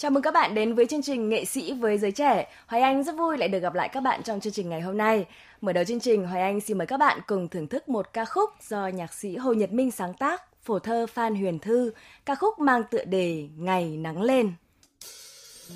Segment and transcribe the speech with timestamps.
[0.00, 2.48] Chào mừng các bạn đến với chương trình Nghệ sĩ với giới trẻ.
[2.66, 4.98] Hoài Anh rất vui lại được gặp lại các bạn trong chương trình ngày hôm
[4.98, 5.26] nay.
[5.60, 8.24] Mở đầu chương trình, Hoài Anh xin mời các bạn cùng thưởng thức một ca
[8.24, 11.92] khúc do nhạc sĩ Hồ Nhật Minh sáng tác, phổ thơ Phan Huyền Thư,
[12.26, 14.52] ca khúc mang tựa đề Ngày nắng lên.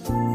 [0.08, 0.33] Thank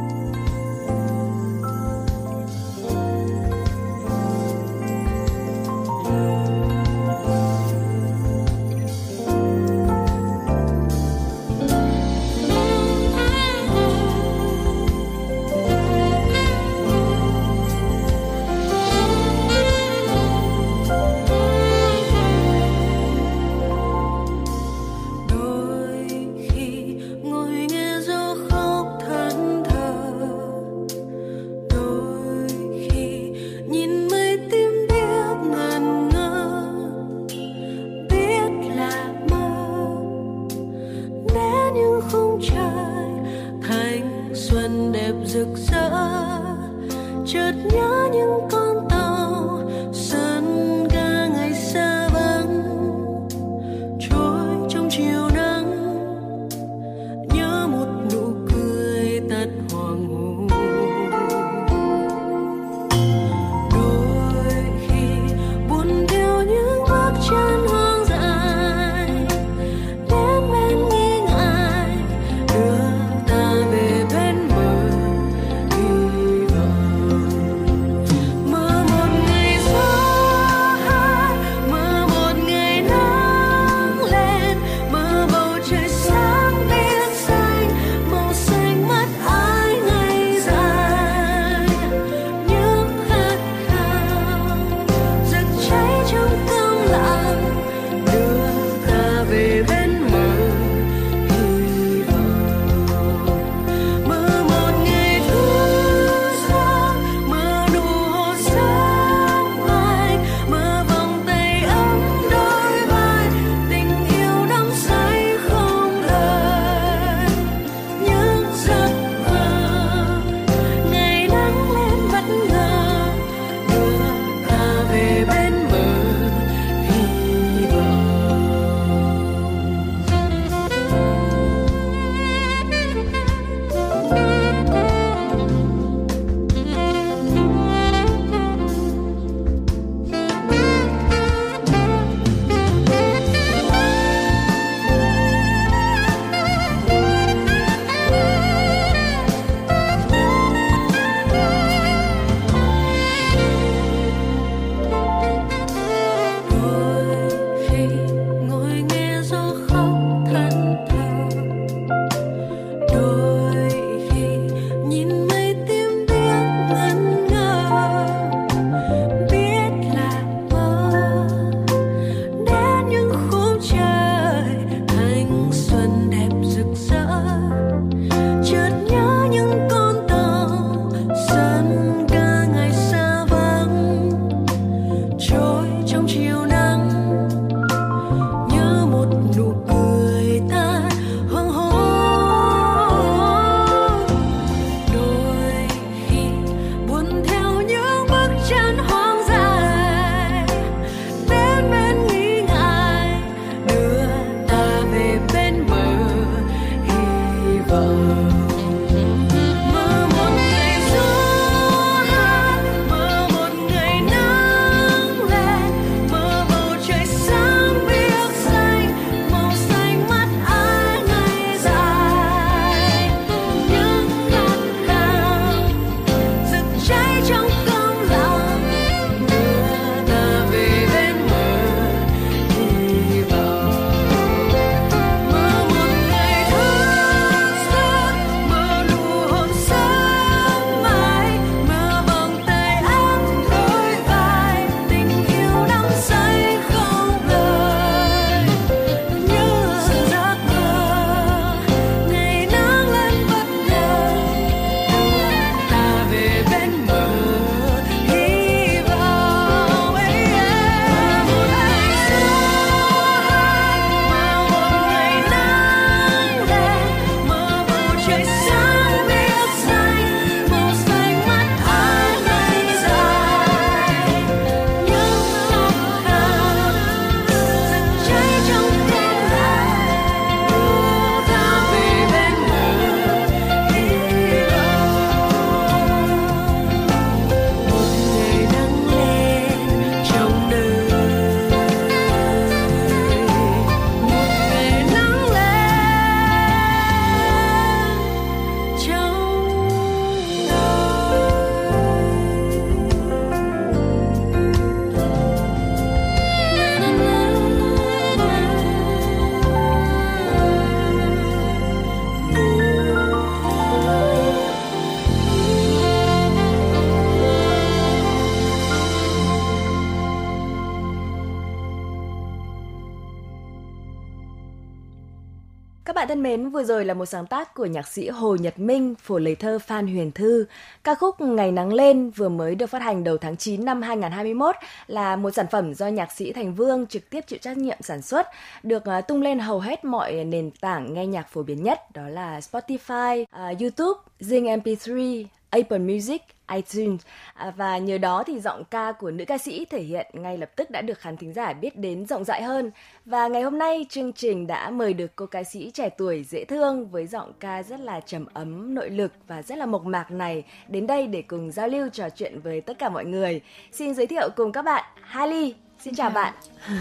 [326.05, 329.19] thân mến, vừa rồi là một sáng tác của nhạc sĩ Hồ Nhật Minh, phổ
[329.19, 330.45] lời thơ Phan Huyền Thư.
[330.83, 334.55] Ca khúc Ngày Nắng Lên vừa mới được phát hành đầu tháng 9 năm 2021
[334.87, 338.01] là một sản phẩm do nhạc sĩ Thành Vương trực tiếp chịu trách nhiệm sản
[338.01, 338.27] xuất,
[338.63, 342.09] được à, tung lên hầu hết mọi nền tảng nghe nhạc phổ biến nhất, đó
[342.09, 346.21] là Spotify, à, YouTube, Zing MP3, Apple Music,
[346.55, 347.01] iTunes.
[347.33, 350.51] À, và nhờ đó thì giọng ca của nữ ca sĩ thể hiện ngay lập
[350.55, 352.71] tức đã được khán thính giả biết đến rộng rãi hơn.
[353.05, 356.45] Và ngày hôm nay chương trình đã mời được cô ca sĩ trẻ tuổi dễ
[356.45, 360.11] thương với giọng ca rất là trầm ấm nội lực và rất là mộc mạc
[360.11, 363.41] này đến đây để cùng giao lưu trò chuyện với tất cả mọi người.
[363.71, 365.55] Xin giới thiệu cùng các bạn Hali.
[365.79, 366.33] xin chào bạn.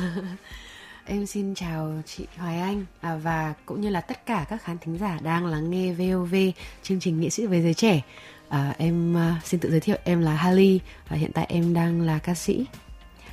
[1.11, 2.85] Em xin chào chị Hoài Anh.
[3.01, 6.35] À, và cũng như là tất cả các khán thính giả đang lắng nghe VOV
[6.83, 8.01] chương trình nghệ sĩ với giới trẻ.
[8.49, 12.01] À, em uh, xin tự giới thiệu em là Hali và hiện tại em đang
[12.01, 12.67] là ca sĩ.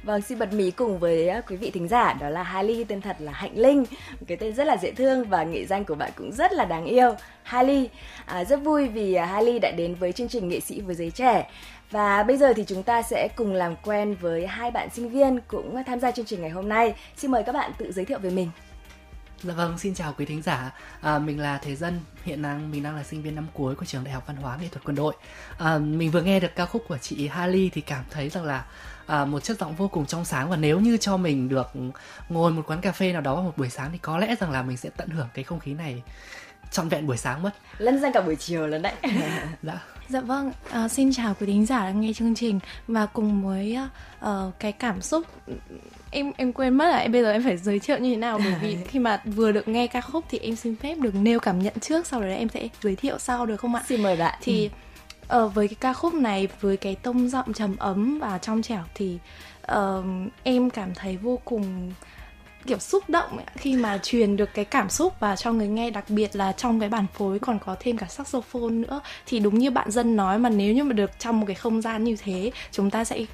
[0.04, 3.02] Vâng, xin bật mí cùng với à, quý vị thính giả đó là Hali tên
[3.02, 3.86] thật là Hạnh Linh,
[4.28, 6.86] cái tên rất là dễ thương và nghệ danh của bạn cũng rất là đáng
[6.86, 7.16] yêu.
[7.44, 7.90] Hali,
[8.26, 11.12] à, rất vui vì à, Hali đã đến với chương trình nghệ sĩ với giới
[11.12, 11.50] trẻ.
[11.92, 15.40] Và bây giờ thì chúng ta sẽ cùng làm quen với hai bạn sinh viên
[15.48, 16.94] cũng tham gia chương trình ngày hôm nay.
[17.18, 18.50] Xin mời các bạn tự giới thiệu về mình.
[19.44, 20.72] Dạ vâng, xin chào quý thính giả.
[21.02, 23.86] À, mình là Thế Dân, hiện đang mình đang là sinh viên năm cuối của
[23.86, 25.14] trường Đại học Văn hóa Nghệ thuật Quân đội.
[25.58, 28.66] À, mình vừa nghe được ca khúc của chị Hali thì cảm thấy rằng là
[29.06, 31.68] à, một chất giọng vô cùng trong sáng và nếu như cho mình được
[32.30, 34.52] ngồi một quán cà phê nào đó vào một buổi sáng thì có lẽ rằng
[34.52, 36.04] là mình sẽ tận hưởng cái không khí này
[36.72, 37.52] trọn vẹn buổi sáng mất.
[37.78, 38.94] Lân sang cả buổi chiều lần đấy.
[39.64, 39.80] dạ.
[40.10, 40.52] Dạ vâng,
[40.86, 43.78] uh, xin chào quý thính giả đang nghe chương trình và cùng với
[44.26, 44.30] uh,
[44.60, 45.26] cái cảm xúc
[46.12, 48.40] em em quên mất là em bây giờ em phải giới thiệu như thế nào
[48.44, 51.40] bởi vì khi mà vừa được nghe ca khúc thì em xin phép được nêu
[51.40, 53.84] cảm nhận trước sau đó em sẽ giới thiệu sau được không ạ?
[53.88, 54.40] Xin mời bạn.
[54.42, 54.70] Thì
[55.38, 58.84] uh, với cái ca khúc này với cái tông giọng trầm ấm và trong trẻo
[58.96, 59.18] thì
[59.72, 60.06] uh,
[60.44, 61.94] em cảm thấy vô cùng
[62.68, 65.90] kiểu xúc động ấy, khi mà truyền được cái cảm xúc và cho người nghe
[65.90, 69.60] đặc biệt là trong cái bản phối còn có thêm cả saxophone nữa thì đúng
[69.60, 72.16] như bạn dân nói mà nếu như mà được trong một cái không gian như
[72.24, 73.26] thế chúng ta sẽ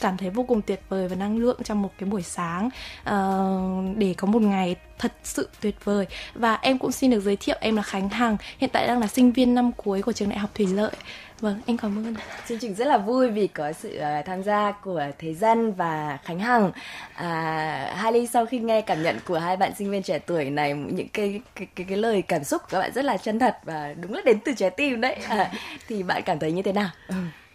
[0.00, 2.68] cảm thấy vô cùng tuyệt vời và năng lượng trong một cái buổi sáng
[3.00, 6.06] uh, để có một ngày thật sự tuyệt vời.
[6.34, 9.06] Và em cũng xin được giới thiệu em là Khánh Hằng hiện tại đang là
[9.06, 10.92] sinh viên năm cuối của trường đại học Thủy Lợi.
[11.40, 12.14] Vâng, anh cảm ơn.
[12.48, 16.18] Chương trình rất là vui vì có sự uh, tham gia của Thế Dân và
[16.24, 16.72] Khánh Hằng.
[17.14, 20.74] À, Hailey sau khi nghe cảm nhận của hai bạn sinh viên trẻ tuổi này
[20.74, 23.56] những cái cái cái, cái lời cảm xúc của các bạn rất là chân thật
[23.64, 25.14] và đúng là đến từ trái tim đấy.
[25.28, 25.52] À,
[25.88, 26.90] thì bạn cảm thấy như thế nào?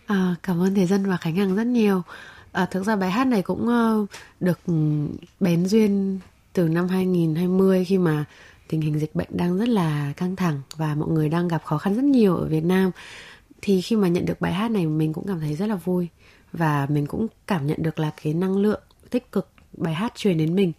[0.06, 2.01] À, cảm ơn Thế Dân và Khánh Hằng rất nhiều.
[2.51, 3.68] À, thực ra bài hát này cũng
[4.01, 4.09] uh,
[4.39, 4.59] được
[5.39, 6.19] bén duyên
[6.53, 8.25] từ năm 2020 khi mà
[8.68, 11.77] tình hình dịch bệnh đang rất là căng thẳng và mọi người đang gặp khó
[11.77, 12.91] khăn rất nhiều ở Việt Nam
[13.65, 16.07] thì khi mà nhận được bài hát này mình cũng cảm thấy rất là vui.
[16.54, 20.38] Và mình cũng cảm nhận được là cái năng lượng tích cực bài hát truyền
[20.38, 20.71] đến mình.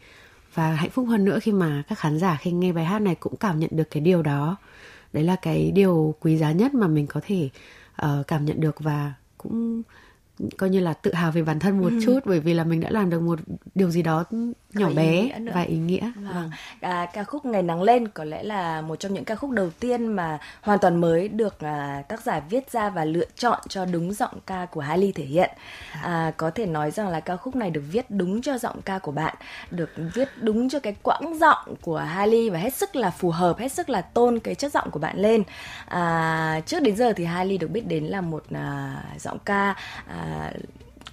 [0.55, 3.15] Và hạnh phúc hơn nữa khi mà các khán giả khi nghe bài hát này
[3.15, 4.57] cũng cảm nhận được cái điều đó.
[5.13, 7.49] Đấy là cái điều quý giá nhất mà mình có thể
[8.03, 9.83] uh, cảm nhận được và cũng
[10.57, 12.01] coi như là tự hào về bản thân một ừ.
[12.05, 13.39] chút bởi vì là mình đã làm được một
[13.75, 14.25] điều gì đó
[14.75, 16.13] nhỏ ý bé và ý nghĩa.
[16.17, 16.35] Vâng.
[16.35, 16.51] vâng.
[16.81, 19.71] À, ca khúc Ngày nắng lên có lẽ là một trong những ca khúc đầu
[19.81, 23.85] tiên mà hoàn toàn mới được à, tác giả viết ra và lựa chọn cho
[23.85, 25.51] đúng giọng ca của Hailey thể hiện.
[26.03, 28.99] À, có thể nói rằng là ca khúc này được viết đúng cho giọng ca
[28.99, 29.35] của bạn,
[29.71, 33.59] được viết đúng cho cái quãng giọng của Hailey và hết sức là phù hợp,
[33.59, 35.43] hết sức là tôn cái chất giọng của bạn lên.
[35.87, 39.75] À, trước đến giờ thì Hailey được biết đến là một à, giọng ca
[40.07, 40.24] à,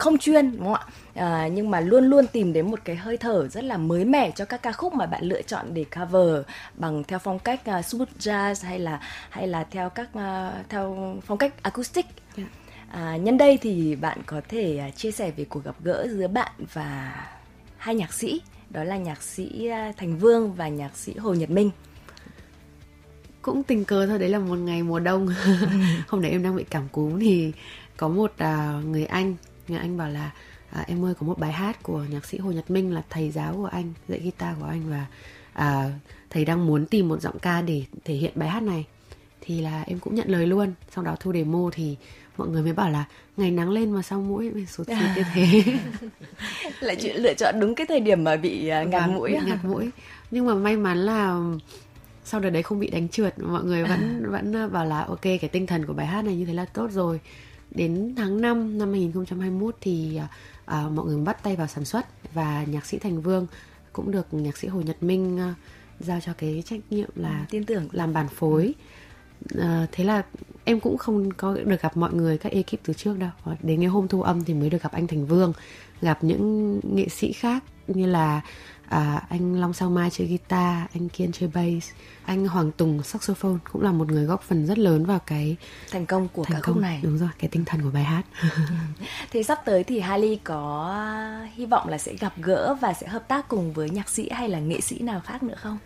[0.01, 0.85] không chuyên đúng không ạ?
[1.13, 4.31] À, nhưng mà luôn luôn tìm đến một cái hơi thở rất là mới mẻ
[4.31, 7.85] cho các ca khúc mà bạn lựa chọn để cover bằng theo phong cách uh,
[7.85, 8.99] smooth jazz hay là
[9.29, 12.05] hay là theo các uh, theo phong cách acoustic.
[12.37, 12.49] Yeah.
[12.91, 16.27] à, nhân đây thì bạn có thể uh, chia sẻ về cuộc gặp gỡ giữa
[16.27, 17.15] bạn và
[17.77, 21.49] hai nhạc sĩ đó là nhạc sĩ uh, Thành Vương và nhạc sĩ Hồ Nhật
[21.49, 21.71] Minh.
[23.41, 25.27] Cũng tình cờ thôi đấy là một ngày mùa đông.
[26.07, 27.51] Hôm đấy em đang bị cảm cúm thì
[28.01, 29.35] có một uh, người anh
[29.67, 30.31] người anh bảo là
[30.71, 33.31] à, em ơi có một bài hát của nhạc sĩ Hồ Nhật Minh là thầy
[33.31, 35.05] giáo của anh dạy guitar của anh và
[35.53, 35.89] à,
[36.29, 38.85] thầy đang muốn tìm một giọng ca để thể hiện bài hát này.
[39.41, 40.73] Thì là em cũng nhận lời luôn.
[40.95, 41.97] Sau đó thu demo thì
[42.37, 43.05] mọi người mới bảo là
[43.37, 45.63] ngày nắng lên mà sau mũi sụt xịt như thế?
[46.79, 49.31] Lại chuyện lựa chọn đúng cái thời điểm mà bị uh, ngạt mũi.
[49.31, 49.89] bị ngạt mũi.
[50.31, 51.39] Nhưng mà may mắn là
[52.23, 55.49] sau đợt đấy không bị đánh trượt mọi người vẫn vẫn bảo là ok cái
[55.51, 57.19] tinh thần của bài hát này như thế là tốt rồi
[57.71, 60.19] đến tháng 5 năm 2021 thì
[60.65, 63.47] à, mọi người bắt tay vào sản xuất và nhạc sĩ Thành Vương
[63.93, 65.55] cũng được nhạc sĩ Hồ Nhật Minh à,
[65.99, 67.87] giao cho cái trách nhiệm là ừ, tin tưởng.
[67.91, 68.73] làm bản phối.
[69.59, 70.23] À, thế là
[70.63, 73.29] em cũng không có được gặp mọi người các ekip từ trước đâu.
[73.61, 75.53] Đến cái hôm thu âm thì mới được gặp anh Thành Vương
[76.01, 78.41] gặp những nghệ sĩ khác như là
[78.91, 81.91] à, anh Long Sao Mai chơi guitar, anh Kiên chơi bass,
[82.25, 85.55] anh Hoàng Tùng saxophone cũng là một người góp phần rất lớn vào cái
[85.91, 86.99] thành công của thành ca công khúc này.
[87.03, 88.23] Đúng rồi, cái tinh thần của bài hát.
[89.31, 91.01] thì sắp tới thì Hailey có
[91.53, 94.49] hy vọng là sẽ gặp gỡ và sẽ hợp tác cùng với nhạc sĩ hay
[94.49, 95.77] là nghệ sĩ nào khác nữa không?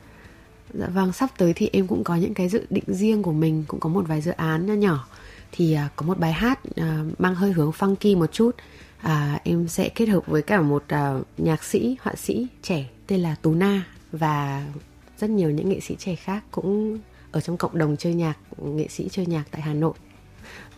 [0.73, 3.63] Dạ vâng, sắp tới thì em cũng có những cái dự định riêng của mình,
[3.67, 5.07] cũng có một vài dự án nho nhỏ.
[5.51, 8.51] Thì à, có một bài hát à, mang hơi hướng funky một chút.
[9.01, 13.19] À, em sẽ kết hợp với cả một à, nhạc sĩ, họa sĩ trẻ tên
[13.19, 14.65] là Tú Na và
[15.17, 16.99] rất nhiều những nghệ sĩ trẻ khác cũng
[17.31, 19.93] ở trong cộng đồng chơi nhạc, nghệ sĩ chơi nhạc tại Hà Nội.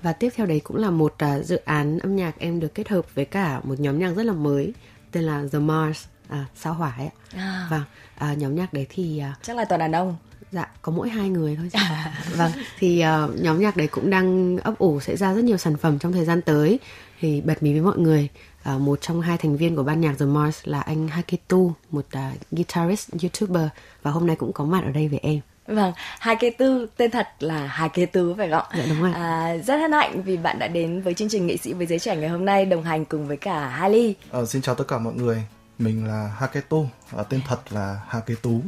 [0.01, 2.89] Và tiếp theo đấy cũng là một à, dự án âm nhạc em được kết
[2.89, 4.74] hợp với cả một nhóm nhạc rất là mới
[5.12, 7.10] tên là The Mars, à, sao hỏa ấy.
[7.36, 7.84] À, Vâng,
[8.17, 10.15] à, nhóm nhạc đấy thì à, chắc là toàn đàn ông.
[10.51, 11.79] Dạ, có mỗi hai người thôi chứ.
[12.36, 15.77] vâng, thì uh, nhóm nhạc đấy cũng đang ấp ủ sẽ ra rất nhiều sản
[15.77, 16.79] phẩm trong thời gian tới.
[17.19, 18.29] Thì bật mí với mọi người,
[18.75, 22.05] uh, một trong hai thành viên của ban nhạc The Mars là anh Haketu, một
[22.17, 23.67] uh, guitarist, youtuber
[24.01, 25.39] và hôm nay cũng có mặt ở đây với em.
[25.67, 28.65] Vâng, Hai Kế Tư tên thật là Hai Kế Tứ phải không?
[28.77, 29.12] Dạ, đúng rồi.
[29.13, 32.00] À, rất hân hạnh vì bạn đã đến với chương trình nghệ sĩ với giới
[32.00, 34.15] trẻ ngày hôm nay đồng hành cùng với cả Hailey.
[34.31, 35.43] Ờ, xin chào tất cả mọi người,
[35.79, 36.77] mình là Haketo,
[37.12, 38.62] ờ, tên thật là Haketú.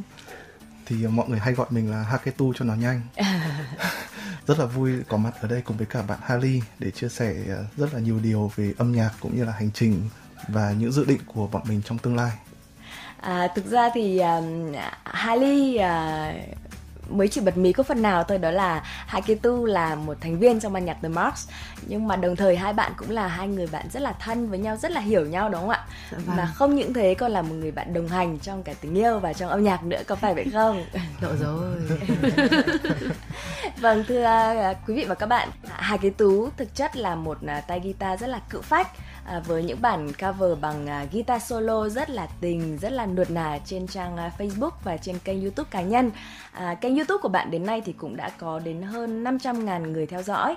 [0.89, 3.01] Thì ờ, mọi người hay gọi mình là Haketu cho nó nhanh.
[4.47, 7.35] rất là vui có mặt ở đây cùng với cả bạn Hali để chia sẻ
[7.47, 10.09] ờ, rất là nhiều điều về âm nhạc cũng như là hành trình
[10.47, 12.31] và những dự định của bọn mình trong tương lai.
[13.21, 16.33] À, thực ra thì um, Hailey à,
[17.09, 20.59] mới chỉ bật mí có phần nào thôi đó là Haketu là một thành viên
[20.59, 21.49] trong ban nhạc The Marks
[21.87, 24.59] nhưng mà đồng thời hai bạn cũng là hai người bạn rất là thân với
[24.59, 26.37] nhau rất là hiểu nhau đúng không ạ Dạ vâng.
[26.37, 29.19] và không những thế còn là một người bạn đồng hành trong cả tình yêu
[29.19, 30.85] và trong âm nhạc nữa có phải vậy không
[31.21, 31.75] Lộ rồi.
[33.81, 37.37] Vâng thưa à, quý vị và các bạn, Hà Kế Tú thực chất là một
[37.47, 38.87] à, tay guitar rất là cự phách
[39.29, 43.29] à, với những bản cover bằng à, guitar solo rất là tình, rất là nuột
[43.29, 46.11] nà trên trang à, Facebook và trên kênh YouTube cá nhân.
[46.51, 50.05] À, kênh YouTube của bạn đến nay thì cũng đã có đến hơn 500.000 người
[50.05, 50.55] theo dõi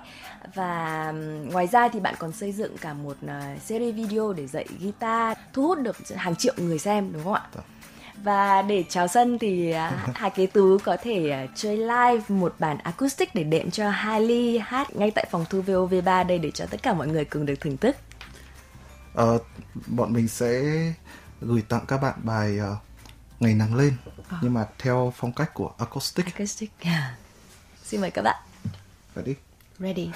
[0.55, 1.13] và
[1.53, 5.39] ngoài ra thì bạn còn xây dựng cả một à, series video để dạy guitar
[5.53, 7.49] thu hút được hàng triệu người xem đúng không ạ?
[8.25, 12.55] Và để chào sân thì à, Hà Kế Tú có thể à, chơi live một
[12.59, 16.67] bản acoustic để đệm cho Hailey hát ngay tại phòng thu VOV3 đây để cho
[16.71, 17.97] tất cả mọi người cùng được thưởng thức.
[19.15, 19.39] Ờ,
[19.87, 20.63] bọn mình sẽ
[21.41, 22.77] gửi tặng các bạn bài ờ,
[23.43, 23.97] Ngày nắng lên
[24.43, 26.27] nhưng mà theo phong cách của acoustic.
[26.27, 26.71] Acoustic.
[27.85, 28.43] Xin mời các bạn.
[29.25, 29.35] Đi.
[29.79, 30.11] Ready.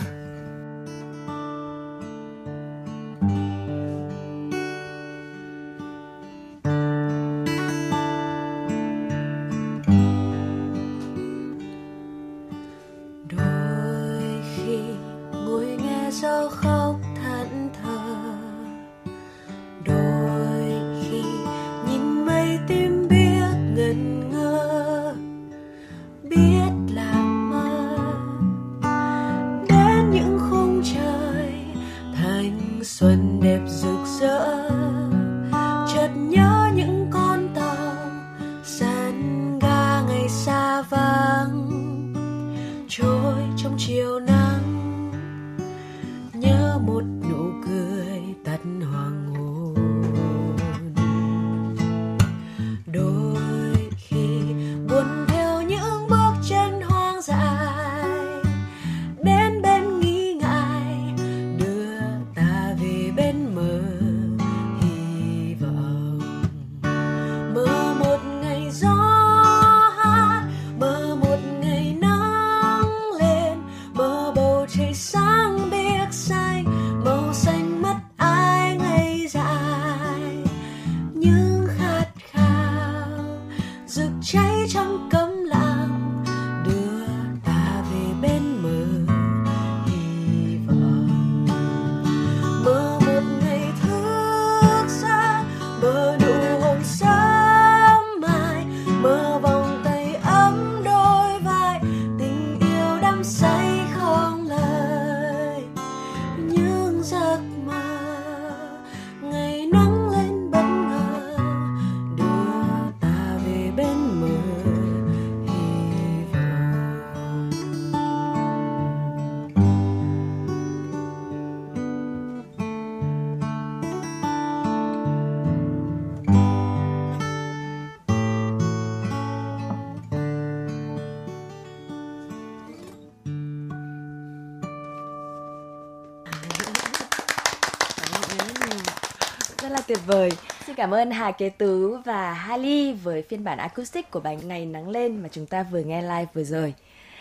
[140.76, 144.88] Cảm ơn Hà Kế Tứ và Hali với phiên bản acoustic của bài Ngày Nắng
[144.88, 146.74] Lên mà chúng ta vừa nghe live vừa rồi.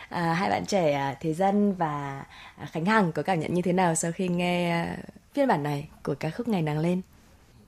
[0.10, 3.62] À, hai bạn trẻ à, Thế Dân và à, Khánh Hằng có cảm nhận như
[3.62, 4.98] thế nào sau khi nghe à,
[5.34, 7.02] phiên bản này của ca khúc Ngày Nắng Lên?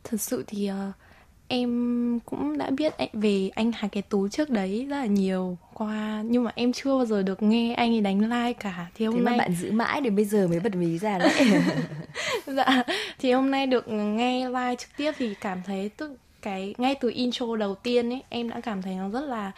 [0.03, 0.95] Thật sự thì uh,
[1.47, 6.23] em cũng đã biết về anh Hà Kế Tú trước đấy rất là nhiều qua
[6.25, 8.87] nhưng mà em chưa bao giờ được nghe anh ấy đánh live cả.
[8.95, 11.31] Thì hôm thế nay bạn giữ mãi đến bây giờ mới bật mí ra đấy.
[12.45, 12.83] Dạ.
[13.19, 17.11] Thì hôm nay được nghe live trực tiếp thì cảm thấy tức cái ngay từ
[17.15, 19.51] intro đầu tiên ấy em đã cảm thấy nó rất là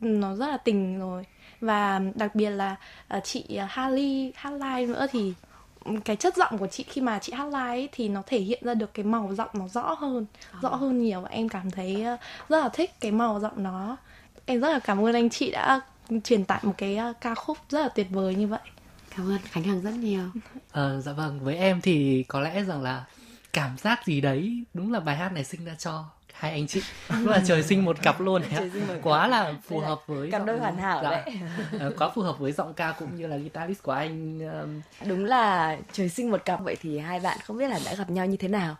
[0.00, 1.24] nó rất là tình rồi.
[1.60, 2.76] Và đặc biệt là
[3.16, 5.32] uh, chị Harley hát live nữa thì
[6.04, 8.62] cái chất giọng của chị khi mà chị hát live ấy, thì nó thể hiện
[8.64, 10.58] ra được cái màu giọng nó rõ hơn à.
[10.62, 11.20] rõ hơn nhiều.
[11.20, 12.16] Và em cảm thấy ờ,
[12.48, 13.96] rất là thích cái màu giọng nó
[14.46, 15.80] em rất là cảm ơn anh chị đã
[16.24, 18.60] truyền tải một cái ờ, ca khúc rất là tuyệt vời như vậy.
[19.16, 20.24] Cảm ơn khánh hằng rất nhiều.
[20.72, 23.04] Ờ, dạ vâng với em thì có lẽ rằng là
[23.52, 26.82] cảm giác gì đấy đúng là bài hát này sinh ra cho hai anh chị.
[27.08, 28.70] Đúng là trời sinh một cặp luôn đấy
[29.02, 31.10] quá là phù hợp với cặp đôi hoàn hảo dạ.
[31.10, 31.34] đấy.
[31.80, 34.40] Ờ, quá phù hợp với giọng ca cũng như là guitarist của anh
[35.06, 36.60] đúng là trời sinh một cặp.
[36.62, 38.76] Vậy thì hai bạn không biết là đã gặp nhau như thế nào.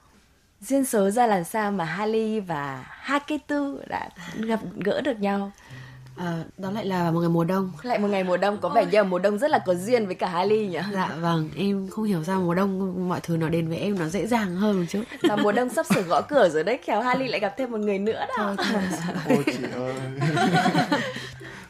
[0.60, 5.52] Duyên số ra làm sao mà Hali và Haketu đã gặp gỡ được nhau
[6.16, 7.72] À, đó lại là một ngày mùa đông.
[7.82, 10.14] Lại một ngày mùa đông có vẻ như mùa đông rất là có duyên với
[10.14, 10.78] cả Harley nhỉ?
[10.92, 14.08] Dạ vâng em không hiểu sao mùa đông mọi thứ nó đến với em nó
[14.08, 15.02] dễ dàng hơn một chút.
[15.22, 17.80] Mà mùa đông sắp sửa gõ cửa rồi đấy khéo Harley lại gặp thêm một
[17.80, 18.54] người nữa đó.
[18.56, 18.82] Thôi,
[19.24, 19.94] thôi chị ơi.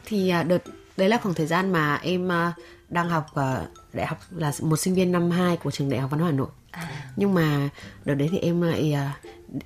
[0.05, 0.63] Thì à, đợt
[0.97, 2.53] đấy là khoảng thời gian mà em à,
[2.89, 6.11] đang học ở đại học là một sinh viên năm 2 của trường đại học
[6.11, 6.47] văn hóa Hà Nội.
[6.71, 6.89] À.
[7.15, 7.69] nhưng mà
[8.05, 8.95] đợt đấy thì em lại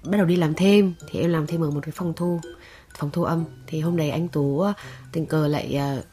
[0.04, 2.40] bắt đầu đi làm thêm thì em làm thêm ở một cái phòng thu
[3.00, 3.44] phòng thu âm.
[3.68, 4.74] Thì hôm đấy anh tú ờ,
[5.12, 6.06] tình cờ lại uh,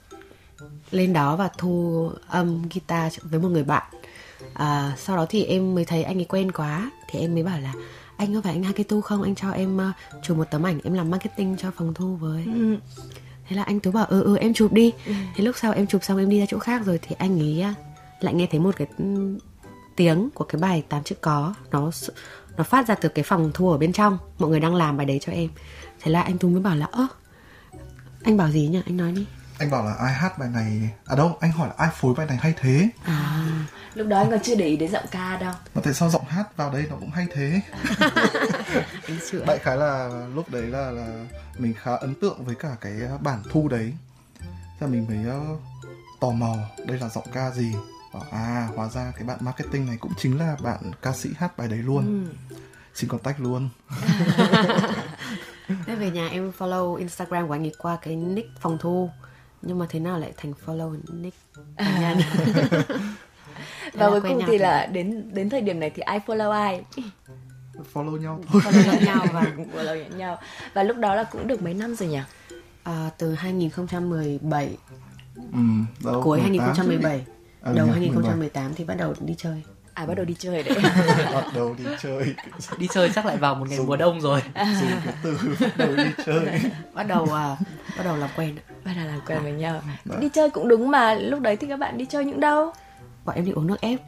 [0.91, 3.83] lên đó và thu âm guitar với một người bạn.
[4.55, 6.91] À, sau đó thì em mới thấy anh ấy quen quá.
[7.11, 7.73] Thì em mới bảo là
[8.17, 9.23] anh có phải anh Haketu không?
[9.23, 12.45] Anh cho em uh, chụp một tấm ảnh em làm marketing cho phòng thu với.
[12.45, 12.77] Ừ.
[13.49, 14.93] thế là anh tú bảo ừ ừ em chụp đi.
[15.07, 15.13] Ừ.
[15.37, 17.65] thế lúc sau em chụp xong em đi ra chỗ khác rồi thì anh ấy
[17.71, 17.77] uh,
[18.21, 18.87] lại nghe thấy một cái
[19.97, 21.55] tiếng của cái bài tám chữ có.
[21.71, 21.91] Nó
[22.57, 24.19] nó phát ra từ cái phòng thu ở bên trong.
[24.39, 25.49] Mọi người đang làm bài đấy cho em
[26.01, 27.07] thế là anh tú mới bảo là ơ
[28.25, 28.83] anh bảo gì nhỉ?
[28.87, 29.27] Anh nói đi.
[29.59, 32.27] Anh bảo là ai hát bài này à đâu anh hỏi là ai phối bài
[32.27, 32.89] này hay thế?
[33.05, 33.47] À.
[33.95, 35.53] Lúc đó anh còn chưa để ý đến giọng ca đâu.
[35.75, 37.61] Mà tại sao giọng hát vào đây nó cũng hay thế?
[39.47, 41.25] Đại khái là lúc đấy là là
[41.59, 43.93] mình khá ấn tượng với cả cái bản thu đấy.
[44.81, 45.61] Là mình mới uh,
[46.21, 46.57] tò mò
[46.87, 47.73] đây là giọng ca gì.
[48.15, 51.57] Bảo à hóa ra cái bạn marketing này cũng chính là bạn ca sĩ hát
[51.57, 52.25] bài đấy luôn.
[52.51, 52.57] Ừ.
[52.95, 53.69] xin contact luôn
[55.87, 59.11] Thế về nhà em follow Instagram của anh ấy qua cái nick phòng thu.
[59.63, 61.37] Nhưng mà thế nào lại thành follow nick
[61.77, 62.19] cá nhân
[63.93, 66.83] và cuối cùng thì là đến đến thời điểm này thì ai follow ai?
[67.95, 68.63] Follow nhau thôi.
[68.65, 69.43] follow nhau và
[69.75, 70.39] follow nhau.
[70.75, 72.21] Và lúc đó là cũng được mấy năm rồi nhỉ?
[72.83, 74.77] À, từ 2017
[75.35, 75.59] ừ,
[76.05, 77.25] đâu, cuối 2017
[77.63, 79.63] à, đầu 2018 thì bắt đầu đi chơi
[79.97, 80.79] à bắt đầu đi chơi đấy.
[81.35, 82.35] Bắt đầu đi chơi.
[82.79, 84.43] Đi chơi chắc lại vào một ngày dùng, mùa đông rồi.
[84.55, 86.61] dùng cái từ bắt đầu đi chơi.
[86.95, 87.57] Bắt đầu à,
[87.99, 88.57] bắt đầu làm quen.
[88.85, 89.83] Bắt đầu làm quen với nhau.
[90.05, 90.17] Đã.
[90.21, 92.73] đi chơi cũng đúng mà lúc đấy thì các bạn đi chơi những đâu?
[93.25, 94.01] Bọn em đi uống nước ép.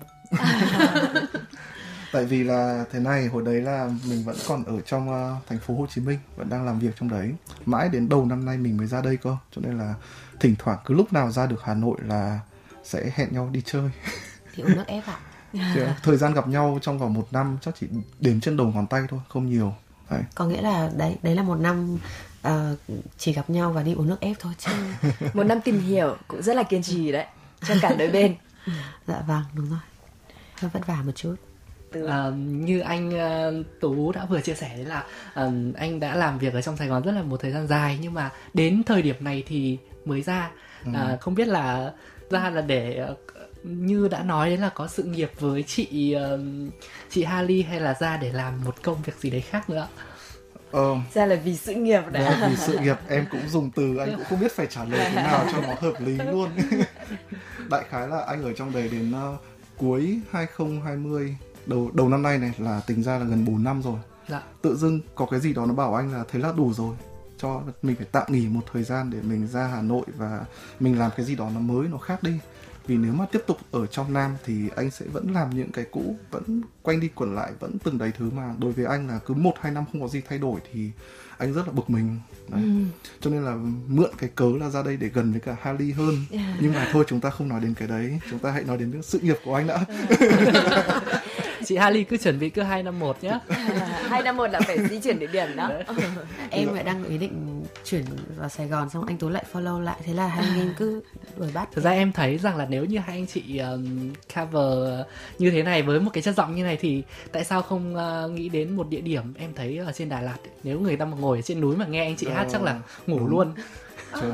[2.12, 5.58] Tại vì là thế này hồi đấy là mình vẫn còn ở trong uh, thành
[5.58, 7.34] phố Hồ Chí Minh vẫn đang làm việc trong đấy.
[7.66, 9.94] Mãi đến đầu năm nay mình mới ra đây cơ cho nên là
[10.40, 12.40] thỉnh thoảng cứ lúc nào ra được Hà Nội là
[12.84, 13.90] sẽ hẹn nhau đi chơi.
[14.54, 15.18] Thì uống nước ép ạ
[16.02, 17.86] thời gian gặp nhau trong vòng một năm chắc chỉ
[18.20, 19.74] đếm trên đầu ngón tay thôi không nhiều.
[20.10, 20.22] Đấy.
[20.34, 21.98] có nghĩa là đấy đấy là một năm
[22.48, 22.52] uh,
[23.18, 24.72] chỉ gặp nhau và đi uống nước ép thôi chứ.
[25.34, 27.26] Một năm tìm hiểu cũng rất là kiên trì đấy
[27.68, 28.34] cho cả đôi bên.
[29.06, 29.78] Dạ vâng đúng rồi.
[30.60, 31.34] Hơi vất vả một chút.
[31.98, 35.04] Uh, như anh uh, tú đã vừa chia sẻ đấy là
[35.46, 37.98] uh, anh đã làm việc ở trong sài gòn rất là một thời gian dài
[38.00, 40.50] nhưng mà đến thời điểm này thì mới ra.
[40.88, 41.16] Uh, ừ.
[41.20, 41.92] không biết là
[42.30, 43.18] ra là để uh,
[43.68, 46.40] như đã nói đấy là có sự nghiệp với chị uh,
[47.10, 49.88] chị Harley hay là ra để làm một công việc gì đấy khác nữa
[50.70, 50.96] Ờ.
[51.14, 54.16] ra là vì sự nghiệp đấy à, vì sự nghiệp em cũng dùng từ anh
[54.16, 56.50] cũng không biết phải trả lời thế nào cho nó hợp lý luôn.
[57.70, 59.40] Đại khái là anh ở trong đấy đến uh,
[59.76, 63.98] cuối 2020 đầu đầu năm nay này là tính ra là gần 4 năm rồi.
[64.28, 64.42] Dạ.
[64.62, 66.96] tự dưng có cái gì đó nó bảo anh là thế là đủ rồi
[67.38, 70.44] cho mình phải tạm nghỉ một thời gian để mình ra Hà Nội và
[70.80, 72.32] mình làm cái gì đó nó mới nó khác đi
[72.88, 75.84] vì nếu mà tiếp tục ở trong nam thì anh sẽ vẫn làm những cái
[75.90, 79.18] cũ vẫn quanh đi quẩn lại vẫn từng đấy thứ mà đối với anh là
[79.26, 80.90] cứ một hai năm không có gì thay đổi thì
[81.38, 82.20] anh rất là bực mình.
[82.48, 82.62] Đấy.
[82.62, 82.70] Ừ.
[83.20, 86.14] cho nên là mượn cái cớ là ra đây để gần với cả Harley hơn.
[86.60, 88.18] Nhưng mà thôi chúng ta không nói đến cái đấy.
[88.30, 89.84] Chúng ta hãy nói đến sự nghiệp của anh đã.
[91.64, 93.38] Chị Harley cứ chuẩn bị cứ hai năm một nhá.
[94.08, 95.70] Hai năm một là phải di chuyển địa điểm đó.
[96.50, 97.47] Em lại đang ý định
[97.90, 98.04] chuyển
[98.36, 101.02] vào Sài Gòn xong anh Tú lại follow lại thế là hai anh em cứ
[101.36, 105.00] đuổi bắt thực ra em thấy rằng là nếu như hai anh chị um, cover
[105.38, 108.30] như thế này với một cái chất giọng như này thì tại sao không uh,
[108.30, 111.16] nghĩ đến một địa điểm em thấy ở trên Đà Lạt nếu người ta mà
[111.16, 113.28] ngồi ở trên núi mà nghe anh chị hát chắc là ngủ đúng.
[113.30, 113.54] luôn
[114.20, 114.32] Trời.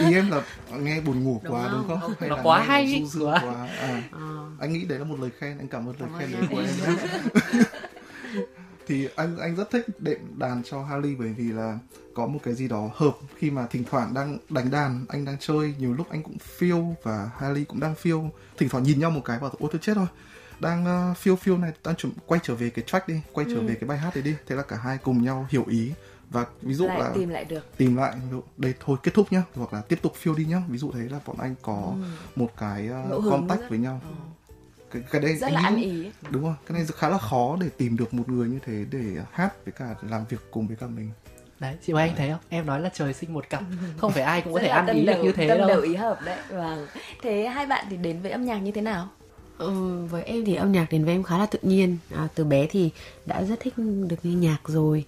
[0.00, 0.42] ý em là
[0.78, 1.84] nghe buồn ngủ Đúng quá không?
[1.88, 3.40] đúng không hay Nó là quá hay du dương quá.
[3.44, 4.46] quá à, Ờ.
[4.60, 6.58] anh nghĩ đấy là một lời khen anh cảm ơn lời Cảm khen đấy của
[6.58, 6.96] em.
[8.86, 11.78] thì anh anh rất thích đệm đàn cho Harley bởi vì là
[12.14, 15.36] có một cái gì đó hợp khi mà thỉnh thoảng đang đánh đàn anh đang
[15.40, 19.10] chơi nhiều lúc anh cũng feel và Harley cũng đang feel thỉnh thoảng nhìn nhau
[19.10, 20.06] một cái và ôi tôi chết rồi.
[20.60, 23.60] Đang uh, feel feel này đang chuẩn quay trở về cái track đi quay trở
[23.60, 24.34] về cái bài hát đấy đi.
[24.46, 25.92] Thế là cả hai cùng nhau hiểu ý
[26.30, 27.76] và ví dụ lại là tìm lại được.
[27.76, 30.44] tìm lại ví dụ đây thôi kết thúc nhá hoặc là tiếp tục phiêu đi
[30.44, 30.62] nhá.
[30.68, 31.94] Ví dụ thế là bọn anh có
[32.36, 34.00] một cái uh, contact rất- với nhau.
[34.90, 36.10] Cái, cái đây rất anh là nghĩ- ăn ý.
[36.30, 39.22] đúng rồi cái này khá là khó để tìm được một người như thế để
[39.32, 41.10] hát với cả làm việc cùng với cả mình
[41.60, 42.40] đấy chị Mai anh thấy không?
[42.48, 43.62] Em nói là trời sinh một cặp
[43.98, 45.68] không phải ai cũng có thể ăn ý được như thế tâm đâu.
[45.68, 46.86] đầu ý hợp đấy vâng.
[47.22, 49.08] Thế hai bạn thì đến với âm nhạc như thế nào?
[49.58, 51.98] Ừ, với em thì âm nhạc đến với em khá là tự nhiên.
[52.16, 52.90] À, từ bé thì
[53.26, 53.74] đã rất thích
[54.08, 55.04] được nghe nhạc rồi.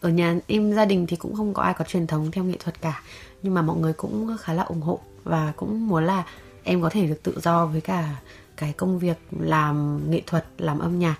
[0.00, 2.56] Ở nhà em gia đình thì cũng không có ai có truyền thống theo nghệ
[2.58, 3.02] thuật cả.
[3.42, 6.24] Nhưng mà mọi người cũng khá là ủng hộ và cũng muốn là
[6.62, 8.16] em có thể được tự do với cả
[8.56, 11.16] cái công việc làm nghệ thuật làm âm nhạc.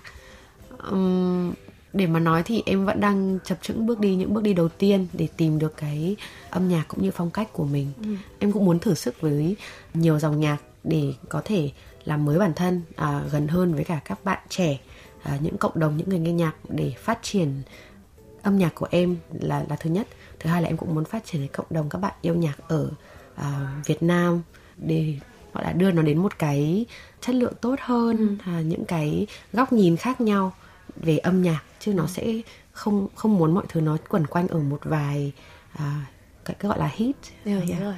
[0.77, 1.53] Ừm,
[1.93, 4.69] để mà nói thì em vẫn đang chập chững bước đi những bước đi đầu
[4.69, 6.15] tiên để tìm được cái
[6.49, 7.91] âm nhạc cũng như phong cách của mình.
[8.39, 9.55] Em cũng muốn thử sức với
[9.93, 11.71] nhiều dòng nhạc để có thể
[12.05, 14.77] làm mới bản thân à, gần hơn với cả các bạn trẻ
[15.23, 17.61] à, những cộng đồng những người nghe nhạc để phát triển
[18.41, 20.07] âm nhạc của em là là thứ nhất.
[20.39, 22.57] Thứ hai là em cũng muốn phát triển cái cộng đồng các bạn yêu nhạc
[22.67, 22.91] ở
[23.35, 24.41] à, Việt Nam
[24.77, 25.15] để
[25.53, 26.85] gọi là đưa nó đến một cái
[27.21, 30.53] chất lượng tốt hơn à, những cái góc nhìn khác nhau
[30.95, 32.33] về âm nhạc chứ nó sẽ
[32.71, 35.31] không không muốn mọi thứ nó quẩn quanh ở một vài
[35.73, 36.05] à,
[36.45, 37.81] cái, cái gọi là hit Đúng Yeah.
[37.81, 37.95] rồi.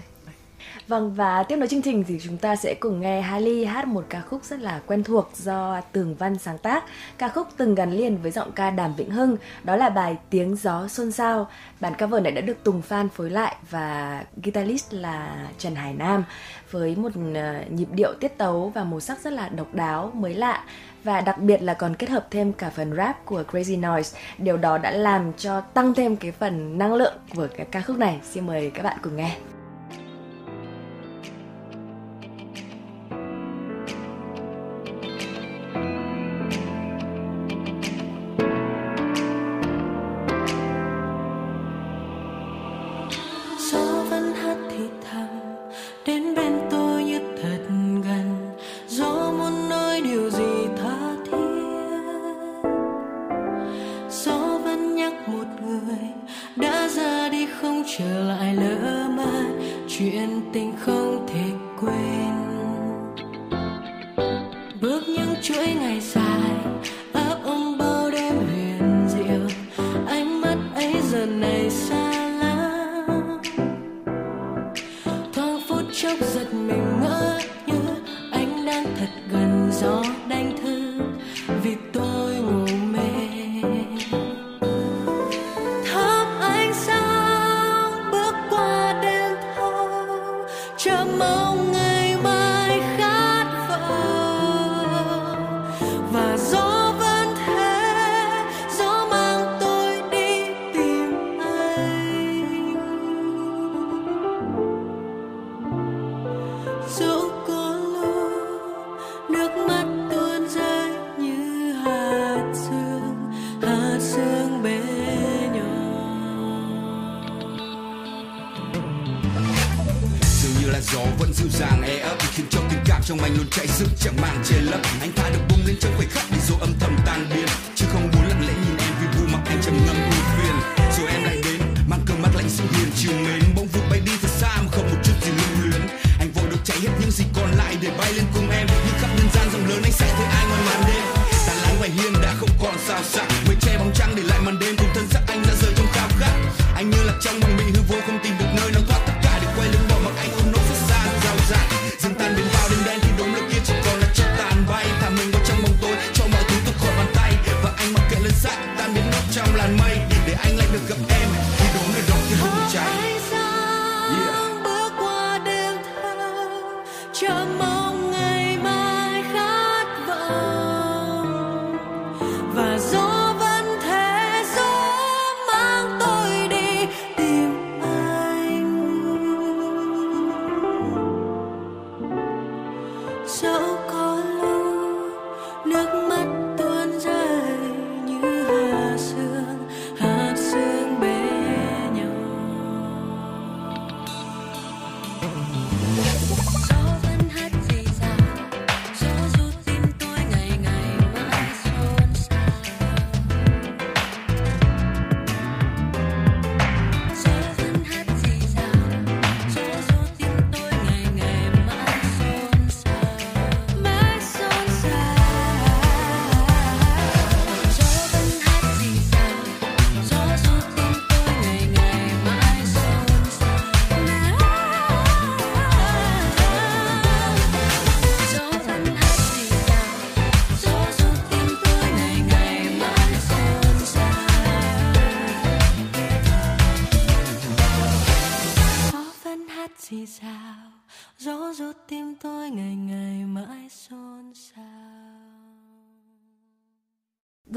[0.88, 4.06] Vâng và tiếp nối chương trình thì chúng ta sẽ cùng nghe Harley hát một
[4.10, 6.84] ca khúc rất là quen thuộc do Tường Văn sáng tác.
[7.17, 10.56] Ca khúc từng gắn liền với giọng ca Đàm Vĩnh Hưng, đó là bài Tiếng
[10.56, 11.49] gió xôn xao.
[11.79, 16.23] Bản cover này đã được Tùng Phan phối lại và guitarist là Trần Hải Nam
[16.71, 20.34] với một ờ, nhịp điệu tiết tấu và màu sắc rất là độc đáo, mới
[20.34, 20.63] lạ
[21.03, 24.19] và đặc biệt là còn kết hợp thêm cả phần rap của Crazy Noise.
[24.37, 27.97] Điều đó đã làm cho tăng thêm cái phần năng lượng của cái ca khúc
[27.97, 28.19] này.
[28.23, 29.35] Xin mời các bạn cùng nghe.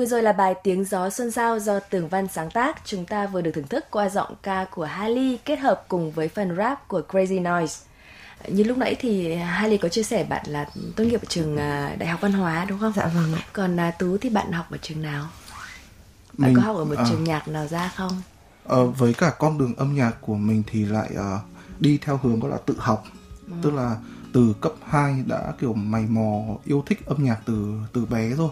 [0.06, 2.80] Vừa rồi là bài Tiếng gió xuân sao do Tường Văn sáng tác.
[2.84, 6.28] Chúng ta vừa được thưởng thức qua giọng ca của Hailey kết hợp cùng với
[6.28, 7.76] phần rap của Crazy Noise.
[8.48, 10.66] Như lúc nãy thì Hailey có chia sẻ bạn là
[10.96, 12.92] tốt nghiệp ở trường à, Đại học Văn hóa đúng không?
[12.96, 13.40] Dạ vâng ạ.
[13.52, 15.26] Còn à, Tú thì bạn học ở trường nào?
[16.38, 17.04] Bạn Mình- có học ở một à.
[17.10, 18.22] trường nhạc nào ra không?
[18.64, 21.40] Ờ, với cả con đường âm nhạc của mình thì lại ờ,
[21.80, 23.04] đi theo hướng gọi là tự học
[23.62, 23.96] tức là
[24.32, 28.50] từ cấp 2 đã kiểu mày mò yêu thích âm nhạc từ từ bé rồi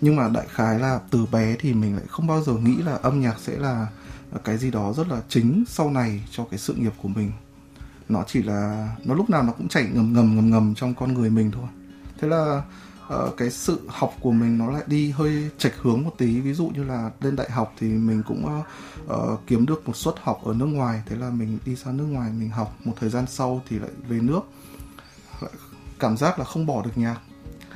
[0.00, 2.94] nhưng mà đại khái là từ bé thì mình lại không bao giờ nghĩ là
[2.94, 3.86] âm nhạc sẽ là
[4.44, 7.32] cái gì đó rất là chính sau này cho cái sự nghiệp của mình.
[8.08, 11.14] Nó chỉ là nó lúc nào nó cũng chảy ngầm ngầm ngầm ngầm trong con
[11.14, 11.68] người mình thôi.
[12.20, 12.62] Thế là
[13.14, 16.40] uh, cái sự học của mình nó lại đi hơi chệch hướng một tí.
[16.40, 18.62] Ví dụ như là lên đại học thì mình cũng
[19.06, 21.02] uh, kiếm được một suất học ở nước ngoài.
[21.06, 22.76] Thế là mình đi sang nước ngoài mình học.
[22.84, 24.40] Một thời gian sau thì lại về nước.
[25.40, 25.50] Lại
[25.98, 27.20] cảm giác là không bỏ được nhạc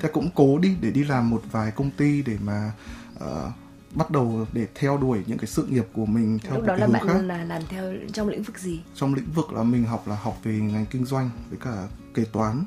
[0.00, 2.72] thế cũng cố đi để đi làm một vài công ty để mà
[3.18, 3.52] ờ,
[3.94, 6.86] bắt đầu để theo đuổi những cái sự nghiệp của mình theo lúc đó là
[6.86, 7.20] bạn khác.
[7.22, 8.80] là làm theo trong lĩnh vực gì?
[8.94, 12.24] trong lĩnh vực là mình học là học về ngành kinh doanh với cả kế
[12.24, 12.64] toán.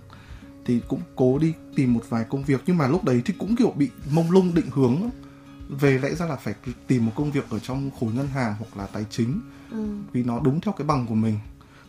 [0.65, 3.55] Thì cũng cố đi tìm một vài công việc nhưng mà lúc đấy thì cũng
[3.55, 5.09] kiểu bị mông lung định hướng
[5.69, 6.53] về lẽ ra là phải
[6.87, 9.41] tìm một công việc ở trong khối ngân hàng hoặc là tài chính.
[10.13, 11.39] Vì nó đúng theo cái bằng của mình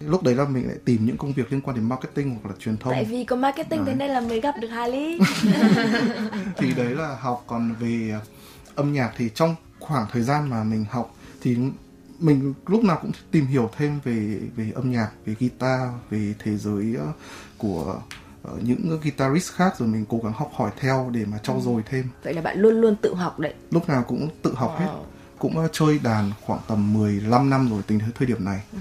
[0.01, 2.55] lúc đấy là mình lại tìm những công việc liên quan đến marketing hoặc là
[2.59, 3.95] truyền thông Tại vì có marketing thế Đấy.
[3.95, 5.19] nên là mới gặp được Hailey.
[6.57, 8.21] thì đấy là học còn về ờ,
[8.75, 11.57] âm nhạc thì trong khoảng thời gian mà mình học thì
[12.19, 15.81] mình lúc nào cũng tìm hiểu thêm về về âm nhạc về guitar
[16.11, 17.07] về thế giới ờ,
[17.59, 18.01] của
[18.43, 21.83] ờ, những guitarist khác rồi mình cố gắng học hỏi theo để mà trau dồi
[21.91, 23.55] thêm Vậy là bạn luôn luôn tự học đấy.
[23.71, 25.05] lúc nào cũng tự học hết Wow.
[25.39, 28.79] cũng ờ, chơi đàn khoảng tầm 15 năm rồi tính tới thời điểm này Ờ,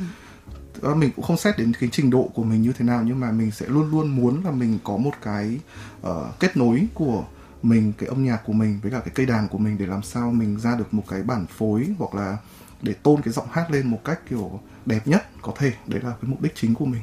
[0.82, 3.32] mình cũng không xét đến cái trình độ của mình như thế nào nhưng mà
[3.32, 5.60] mình sẽ luôn luôn muốn là mình có một cái
[6.02, 7.24] ờ, kết nối của
[7.64, 10.04] mình cái âm nhạc của mình với cả cái cây đàn của mình để làm
[10.04, 12.38] sao mình ra được một cái bản phối hoặc là
[12.82, 15.72] để tôn cái giọng hát lên một cách kiểu đẹp nhất có thể.
[15.88, 17.02] Đấy là cái mục đích chính của mình.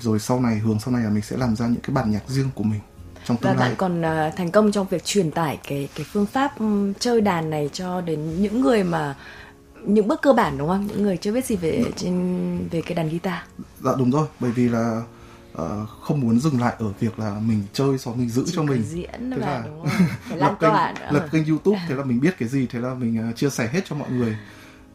[0.00, 2.28] Rồi sau này hướng sau này là mình sẽ làm ra những cái bản nhạc
[2.28, 2.80] riêng của mình
[3.24, 3.68] trong Và tương lai.
[3.68, 7.20] bạn còn à, thành công trong việc truyền tải cái cái phương pháp ừm, chơi
[7.20, 9.16] đàn này cho đến những người mà
[9.88, 10.86] những bước cơ bản đúng không?
[10.86, 13.38] Những người chưa biết gì về trên về cái đàn guitar.
[13.80, 15.02] Dạ đúng rồi, bởi vì là
[15.52, 18.62] ờ, không muốn dừng lại ở việc là mình chơi sau mình giữ Chỉ cho
[18.62, 18.82] mình.
[18.82, 19.90] diễn Thế là đúng không?
[20.28, 20.72] Phải lập kênh,
[21.10, 23.68] lập kênh YouTube thế là mình biết cái gì thế là mình ờ, chia sẻ
[23.72, 24.36] hết cho mọi người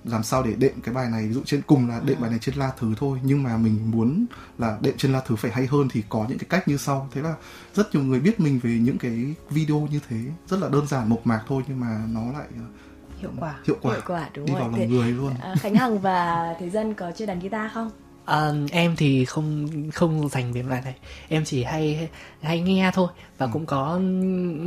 [0.05, 2.39] làm sao để đệm cái bài này ví dụ trên cùng là đệm bài này
[2.39, 4.25] trên la thứ thôi nhưng mà mình muốn
[4.57, 7.09] là đệm trên la thứ phải hay hơn thì có những cái cách như sau
[7.11, 7.35] thế là
[7.75, 10.17] rất nhiều người biết mình về những cái video như thế
[10.49, 12.65] rất là đơn giản mộc mạc thôi nhưng mà nó lại ờ,
[13.23, 13.53] hiệu quả.
[13.67, 14.61] Hiệu quả, Hiệu quả, đúng đi rồi.
[14.61, 15.33] vào Thế- lòng người luôn.
[15.41, 17.91] À, Khánh Hằng và Thế Dân có chơi đàn guitar không?
[18.25, 20.93] À, em thì không không dành về bài này.
[21.29, 22.09] Em chỉ hay
[22.41, 23.07] hay nghe thôi
[23.37, 23.97] và cũng có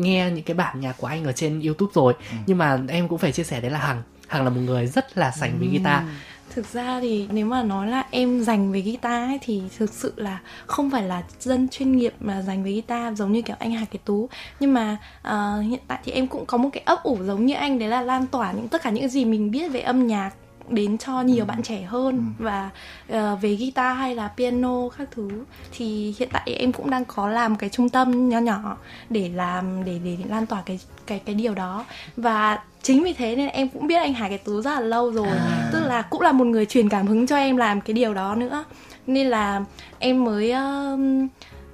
[0.00, 2.14] nghe những cái bản nhạc của anh ở trên YouTube rồi.
[2.46, 4.02] Nhưng mà em cũng phải chia sẻ đấy là Hằng.
[4.28, 6.02] Hằng là một người rất là sành với guitar
[6.50, 10.12] Thực ra thì nếu mà nói là em dành về guitar ấy, thì thực sự
[10.16, 13.72] là không phải là dân chuyên nghiệp mà dành về guitar giống như kiểu anh
[13.72, 14.28] Hà Cái Tú.
[14.60, 14.96] Nhưng mà
[15.28, 17.88] uh, hiện tại thì em cũng có một cái ấp ủ giống như anh đấy
[17.88, 20.30] là lan tỏa những tất cả những gì mình biết về âm nhạc
[20.68, 22.70] đến cho nhiều bạn trẻ hơn và
[23.08, 25.28] ờ, về guitar hay là piano các thứ
[25.72, 28.76] thì hiện tại em cũng đang có làm cái trung tâm nhỏ nhỏ
[29.10, 31.84] để làm để để lan tỏa cái cái cái điều đó.
[32.16, 35.12] Và chính vì thế nên em cũng biết anh Hải cái Tú rất là lâu
[35.12, 35.38] rồi
[35.72, 38.34] tức là cũng là một người truyền cảm hứng cho em làm cái điều đó
[38.34, 38.64] nữa.
[39.06, 39.64] Nên là
[39.98, 41.28] em mới um,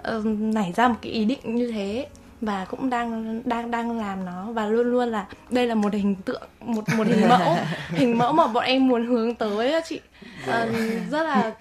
[0.04, 2.06] um, nảy ra một cái ý định như thế
[2.42, 4.52] và cũng đang đang đang làm nó.
[4.52, 7.56] Và luôn luôn là đây là một hình tượng một một hình mẫu.
[7.88, 9.80] Hình mẫu mà bọn em muốn hướng tới á
[10.46, 10.68] Ờ,
[11.10, 11.52] rất là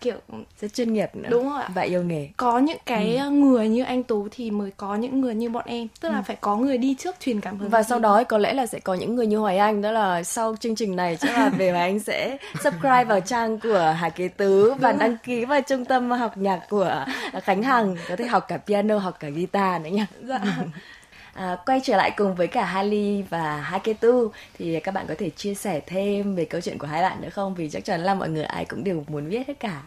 [0.00, 0.16] kiểu
[0.60, 1.28] rất chuyên nghiệp nữa.
[1.30, 1.68] Đúng rồi ạ.
[1.74, 2.28] và yêu nghề.
[2.36, 5.64] Có những cái ờ, người như anh tú thì mới có những người như bọn
[5.66, 5.86] em.
[6.00, 8.52] Tức là phải có người đi trước truyền cảm hứng và sau đó có lẽ
[8.52, 9.82] là sẽ có những người như Hoài Anh.
[9.82, 13.60] Đó là sau chương trình này chắc là về Hoài Anh sẽ subscribe vào trang
[13.60, 17.04] của Hà Kế Tứ và đăng ký vào trung tâm học nhạc của
[17.42, 17.96] Khánh Hằng.
[18.08, 20.06] Có thể học cả piano học cả guitar nữa nha.
[20.22, 20.40] dạ
[21.38, 25.30] À, quay trở lại cùng với cả Hali và Haketu thì các bạn có thể
[25.30, 27.54] chia sẻ thêm về câu chuyện của hai bạn nữa không?
[27.54, 29.82] Vì chắc chắn là mọi người ai cũng đều muốn biết hết cả.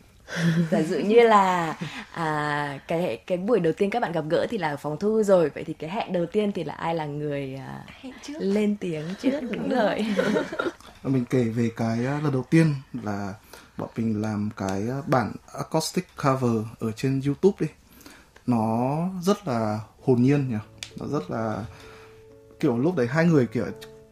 [0.70, 1.76] Giả dụ như là
[2.12, 5.22] à, cái cái buổi đầu tiên các bạn gặp gỡ thì là ở phòng thu
[5.22, 5.50] rồi.
[5.54, 8.38] Vậy thì cái hẹn đầu tiên thì là ai là người à, hẹn trước.
[8.38, 9.40] lên tiếng trước?
[9.50, 10.06] Đúng rồi.
[11.02, 13.34] Mình kể về cái uh, lần đầu tiên là
[13.76, 17.66] bọn mình làm cái uh, bản acoustic cover ở trên YouTube đi.
[18.46, 20.56] Nó rất là hồn nhiên nhỉ
[21.00, 21.64] nó rất là
[22.60, 23.64] kiểu lúc đấy hai người kiểu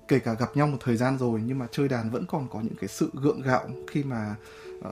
[0.08, 2.60] kể cả gặp nhau một thời gian rồi nhưng mà chơi đàn vẫn còn có
[2.60, 4.36] những cái sự gượng gạo khi mà
[4.78, 4.84] uh,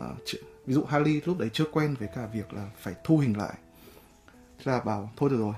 [0.66, 3.54] ví dụ Harley lúc đấy chưa quen với cả việc là phải thu hình lại.
[4.58, 5.54] Thế là bảo thôi được rồi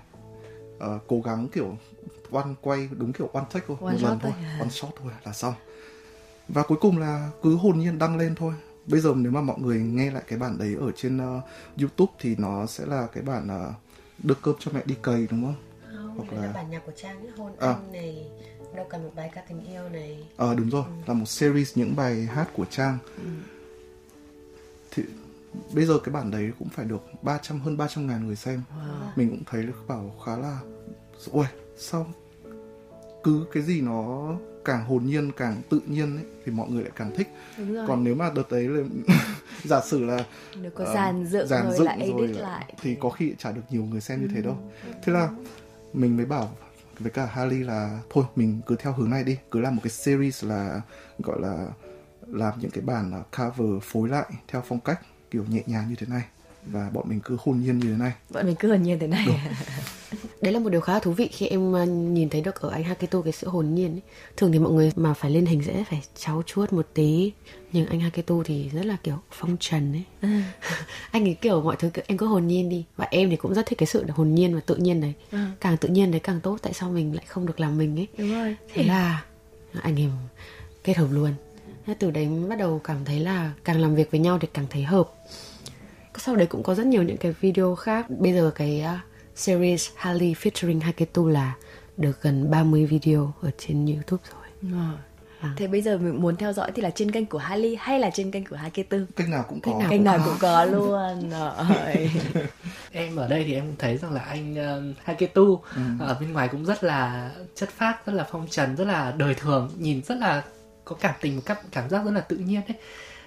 [0.79, 1.77] Ờ, cố gắng kiểu
[2.31, 4.51] one quay đúng kiểu one take thôi One một lần thôi thôi.
[4.61, 5.55] one shot thôi là xong.
[6.49, 8.55] Và cuối cùng là cứ hồn nhiên đăng lên thôi.
[8.87, 11.41] Bây giờ nếu mà mọi người nghe lại cái bản đấy ở trên ờ,
[11.81, 13.75] YouTube thì nó sẽ là cái bản uh,
[14.25, 15.55] đưa cơm cho mẹ đi cày đúng Không,
[16.19, 17.69] Hoặc là là- bản nhạc của Trang ấy, hôn À.
[17.69, 18.27] anh này,
[18.77, 20.27] đâu cần một bài ca tình yêu này.
[20.37, 22.99] Ờ đúng rồi, là một series những bài hát của Trang.
[24.91, 25.03] Thì
[25.75, 28.63] bây giờ cái bản đấy cũng phải được 300 hơn 300 ngàn người xem.
[29.17, 30.59] Mình cũng thấy là bảo khá là
[31.33, 32.07] ôi sao
[33.25, 34.29] cứ cái gì nó
[34.65, 37.29] càng hồn nhiên càng tự nhiên ấy thì mọi người lại càng thích.
[37.59, 38.85] đúng rồi Còn nếu mà đợt đấy là
[39.65, 40.25] giả sử là
[40.63, 43.35] nếu có ờ, dàn dựng dàn rồi dựng lại edit rồi lại thì có khi
[43.39, 44.57] chả được nhiều người xem như thế đâu.
[45.03, 45.31] Thế là
[45.93, 46.57] mình mới bảo
[46.99, 49.91] với cả Harley là thôi mình cứ theo hướng này đi, cứ làm một cái
[49.91, 50.81] series là
[51.19, 51.67] gọi là
[52.27, 56.07] làm những cái bản cover phối lại theo phong cách kiểu nhẹ nhàng như thế
[56.07, 56.23] này
[56.67, 58.13] và bọn mình cứ hồn nhiên như thế này.
[58.31, 59.27] bọn mình cứ hồn nhiên thế này.
[60.43, 62.71] Đấy là một điều khá là thú vị khi em ờ, nhìn thấy được ở
[62.71, 64.01] anh Haketo cái sự hồn nhiên ấy.
[64.37, 67.33] Thường thì mọi người mà phải lên hình sẽ phải cháu chuốt một tí.
[67.73, 70.31] Nhưng anh Haketo thì rất là kiểu phong trần ấy.
[71.11, 72.85] Anh ấy kiểu mọi thứ cứ- em cứ hồn nhiên đi.
[72.97, 75.15] Và em thì cũng rất thích cái sự hồn nhiên và tự nhiên đấy.
[75.61, 78.07] Càng tự nhiên đấy càng tốt Tại sao mình lại không được làm mình ấy?
[78.19, 78.57] Đúng rồi.
[78.75, 79.25] Thế là
[79.83, 80.11] anh em
[80.85, 81.31] kết hợp luôn.
[81.87, 84.67] Thế Từ đấy bắt đầu cảm thấy là càng làm việc với nhau thì càng
[84.71, 85.11] thấy hợp
[86.19, 88.07] Sau đấy cũng có rất nhiều những cái video khác.
[88.11, 89.01] Bây giờ cái uh,
[89.35, 91.55] series Harley featuring Haketu là
[91.97, 94.73] được gần 30 video ở trên YouTube rồi.
[95.41, 95.55] À.
[95.57, 98.11] thế bây giờ mình muốn theo dõi thì là trên kênh của Hali hay là
[98.11, 99.79] trên kênh của Haketu Cách nào cũng có.
[99.81, 101.31] nào kênh nào cũng có luôn.
[101.31, 102.11] Rồi
[102.93, 105.61] em ở đây thì em cũng thấy rằng là anh uh, Haketu
[106.01, 109.35] ở bên ngoài cũng rất là chất phác rất là phong trần rất là đời
[109.35, 110.43] thường nhìn rất là
[110.85, 112.77] có cảm tình một cách cảm giác rất là tự nhiên đấy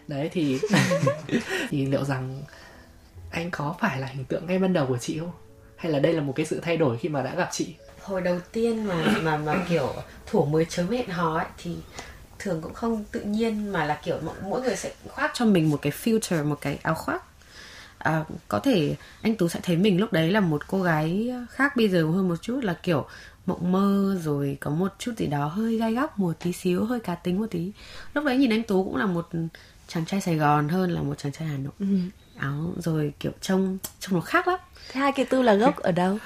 [0.08, 0.60] đấy thì
[1.70, 2.44] thì liệu rằng
[3.32, 5.32] anh có phải là hình tượng ngay ban đầu của chị không?
[5.76, 7.76] Hay là đây là một cái sự thay đổi khi mà đã gặp chị?
[8.02, 9.94] Hồi đầu tiên mà mà mà kiểu
[10.26, 11.76] thủ mới chớm hẹn hò ấy thì
[12.40, 15.80] thường cũng không tự nhiên mà là kiểu mỗi, người sẽ khoác cho mình một
[15.82, 17.24] cái filter một cái áo khoác.
[17.98, 21.76] À, có thể anh tú sẽ thấy mình lúc đấy là một cô gái khác
[21.76, 23.06] bây giờ hơn một chút là kiểu
[23.46, 27.00] mộng mơ rồi có một chút gì đó hơi gai góc một tí xíu hơi
[27.00, 27.72] cá tính một tí.
[28.14, 29.30] Lúc đấy nhìn anh tú cũng là một
[29.88, 31.74] chàng trai sài gòn hơn là một chàng trai hà nội
[32.42, 34.60] áo rồi kiểu trông trông nó khác lắm.
[34.92, 36.18] Thế Haketu là gốc ở đâu?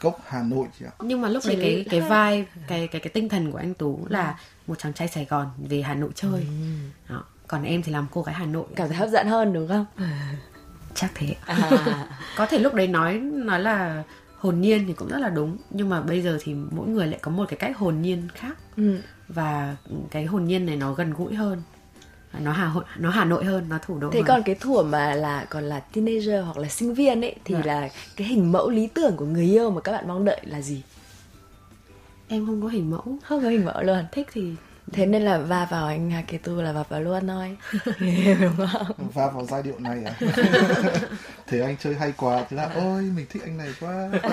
[0.00, 0.92] Gốc Hà Nội chị ạ.
[1.00, 4.06] nhưng mà lúc đấy cái cái vibe cái cái cái tinh thần của anh tú
[4.08, 6.46] là một chàng trai sài gòn về hà nội chơi.
[7.08, 7.24] Đó.
[7.46, 8.66] còn em thì làm cô gái hà nội.
[8.76, 9.86] Cảm thấy hấp dẫn hơn đúng không?
[10.94, 11.34] Chắc thế.
[11.46, 11.70] À,
[12.36, 14.02] có thể lúc đấy nói nói là
[14.38, 15.56] hồn nhiên thì cũng rất là đúng.
[15.70, 18.56] Nhưng mà bây giờ thì mỗi người lại có một cái cách hồn nhiên khác.
[18.76, 18.98] Ừ.
[19.28, 19.76] và
[20.10, 21.62] cái hồn nhiên này nó gần gũi hơn
[22.32, 24.26] nó hà hội nó hà nội hơn nó thủ đô thế hơn.
[24.28, 27.60] còn cái thuở mà là còn là teenager hoặc là sinh viên ấy thì Dạ.
[27.64, 30.60] là cái hình mẫu lý tưởng của người yêu mà các bạn mong đợi là
[30.60, 30.82] gì
[32.28, 34.54] em không có hình mẫu không có hình mẫu luôn thích thì
[34.92, 37.56] thế nên là va vào anh Haketu là va vào luôn thôi
[38.40, 40.14] đúng không Va vào giai điệu này à.
[41.46, 44.08] Thế anh chơi hay quá, thế là ôi mình thích anh này quá.
[44.22, 44.32] Ôi,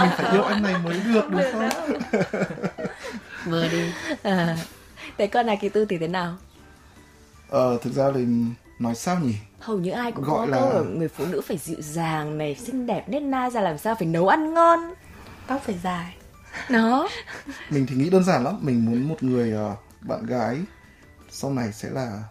[0.00, 1.98] mình phải yêu anh này mới được đúng không?
[3.46, 3.90] vừa đi
[4.22, 4.56] à.
[5.18, 6.36] thế còn Haketu thì thế nào
[7.48, 8.26] Ờ thực ra thì
[8.78, 9.34] nói sao nhỉ?
[9.60, 12.38] hầu như ai cũng Gọi có là- câu là người phụ nữ phải dịu dàng
[12.38, 14.78] này xinh đẹp nết na ra làm sao phải nấu ăn ngon.
[15.46, 16.14] Tóc phải dài.
[16.70, 17.08] Nó
[17.70, 20.58] mình thì nghĩ đơn giản lắm mình muốn một người ờ, bạn gái
[21.30, 22.22] sau này sẽ là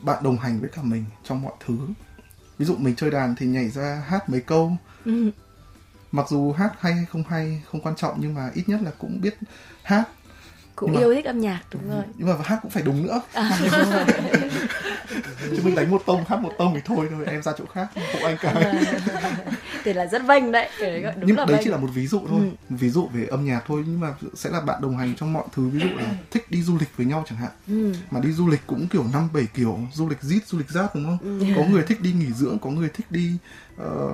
[0.00, 1.78] bạn đồng hành với cả mình trong mọi thứ.
[2.58, 4.72] Ví dụ mình chơi đàn thì nhảy ra hát mấy câu.
[6.12, 8.90] Mặc dù hát hay hay không hay không quan trọng nhưng mà ít nhất là
[8.98, 9.34] cũng biết
[9.82, 10.04] hát
[10.76, 12.02] cũng Nhưng mà- yêu thích âm nhạc đúng rồi.
[12.16, 13.20] Nhưng mà hát cũng phải đúng nữa.
[13.32, 13.58] À,
[15.50, 17.88] chứ mình đánh một tông hát một tông thì thôi thôi em ra chỗ khác
[17.94, 18.74] hộ anh cái.
[19.84, 20.68] Thì là rất vênh đấy.
[20.80, 22.40] Cái đấy đúng nhưng là đấy vênh chỉ là một ví dụ thôi.
[22.70, 22.76] Ừ.
[22.76, 25.44] ví dụ về âm nhạc thôi nhưng mà sẽ là bạn đồng hành trong mọi
[25.52, 25.68] thứ.
[25.68, 27.50] Ví dụ là thích đi du lịch với nhau chẳng hạn.
[27.68, 27.92] Ừ.
[28.10, 30.94] mà đi du lịch cũng kiểu năm bảy kiểu du lịch zit du lịch giáp
[30.94, 31.18] đúng không?
[31.40, 31.46] Ừ.
[31.56, 33.30] có người thích đi nghỉ dưỡng có người thích đi
[33.78, 34.12] ờ,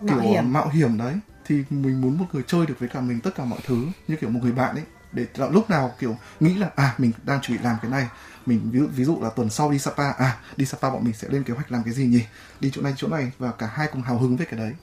[0.00, 0.52] kiểu Mạo hiểm.
[0.52, 1.14] mạo hiểm đấy.
[1.46, 3.76] Thì mình muốn một người chơi được với cả mình tất cả mọi thứ
[4.08, 7.40] như kiểu một người bạn ấy để lúc nào kiểu nghĩ là à mình đang
[7.40, 8.08] chuẩn bị làm cái này.
[8.46, 11.14] Mình ví dụ, ví dụ là tuần sau đi Sapa à đi Sapa bọn mình
[11.14, 12.24] sẽ lên kế hoạch làm cái gì nhỉ?
[12.60, 14.74] Đi chỗ này chỗ này và cả hai cùng hào hứng với cái đấy.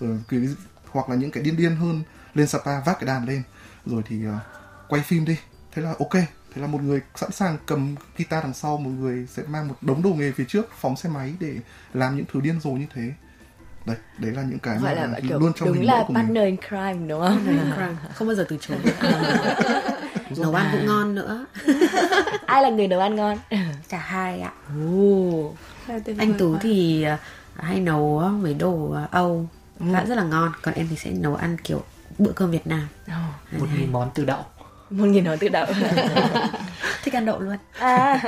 [0.00, 0.40] Rồi cái,
[0.90, 2.02] hoặc là những cái điên điên hơn
[2.34, 3.42] lên Sapa vác cái đàn lên.
[3.86, 4.34] Rồi thì uh,
[4.88, 5.36] quay phim đi.
[5.72, 6.12] Thế là ok.
[6.54, 9.74] Thế là một người sẵn sàng cầm guitar đằng sau một người sẽ mang một
[9.80, 11.56] đống đồ nghề phía trước phóng xe máy để
[11.94, 13.12] làm những thứ điên rồ như thế
[13.86, 16.12] đấy đấy là những cái gọi mà là kiểu luôn trong đúng hình là của
[16.12, 16.22] mình.
[16.22, 17.96] partner in crime đúng không?
[18.14, 18.78] Không bao giờ từ chối.
[20.36, 21.46] Nấu ăn cũng ngon nữa.
[22.46, 23.38] Ai là người nấu ăn ngon?
[23.88, 24.52] Cả hai ạ.
[24.90, 25.54] Ồ.
[26.18, 27.18] anh tú thì à,
[27.56, 29.48] hay nấu mấy đồ à, âu.
[29.94, 30.52] Ăn rất là ngon.
[30.62, 31.82] Còn em thì sẽ nấu ăn kiểu
[32.18, 32.88] bữa cơm việt nam.
[33.08, 34.44] Ồ, một nghìn món từ đậu.
[34.90, 35.66] Một nghìn nói tự đậu.
[37.04, 37.56] Thích ăn đậu luôn.
[37.78, 38.20] À.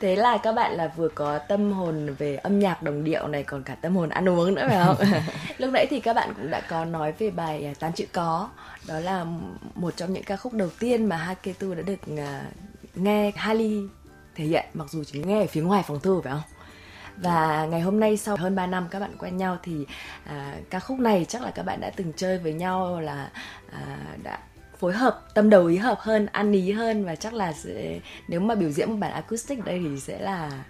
[0.00, 3.42] thế là các bạn là vừa có tâm hồn về âm nhạc đồng điệu này
[3.42, 4.96] còn cả tâm hồn ăn uống nữa phải không?
[5.58, 8.48] Lúc nãy thì các bạn cũng đã có nói về bài à, tám chữ có.
[8.88, 9.26] Đó là
[9.74, 12.42] một trong những ca khúc đầu tiên mà Haketu đã được à,
[12.94, 13.80] nghe Hali
[14.34, 16.42] thể hiện mặc dù chỉ nghe ở phía ngoài phòng thu phải không?
[17.16, 19.86] Và ngày hôm nay sau hơn 3 năm các bạn quen nhau thì
[20.24, 23.30] à, ca khúc này chắc là các bạn đã từng chơi với nhau là
[23.72, 24.38] à, đã
[24.78, 28.40] phối hợp tâm đầu ý hợp hơn ăn ý hơn và chắc là sẽ, nếu
[28.40, 30.64] mà biểu diễn một bản acoustic ở đây thì sẽ là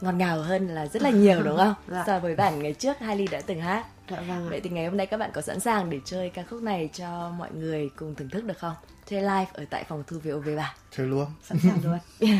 [0.00, 1.74] ngọt ngào hơn là rất là nhiều đúng không?
[1.88, 2.04] Dạ.
[2.06, 3.86] so với bản ngày trước Hailey đã từng hát.
[4.10, 6.42] Dạ vâng vậy thì ngày hôm nay các bạn có sẵn sàng để chơi ca
[6.50, 8.74] khúc này cho mọi người cùng thưởng thức được không?
[9.06, 10.74] Chơi live ở tại phòng thu VOV ba.
[10.96, 11.26] Chơi luôn.
[11.42, 11.98] Sẵn sàng luôn.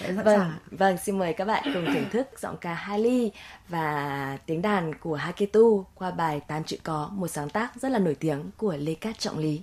[0.00, 3.32] Sẵn Vâng, sàng vâng, xin mời các bạn cùng thưởng thức giọng ca Hailey
[3.68, 7.98] và tiếng đàn của Haketu qua bài Tám chữ có, một sáng tác rất là
[7.98, 9.62] nổi tiếng của Lê Cát Trọng Lý.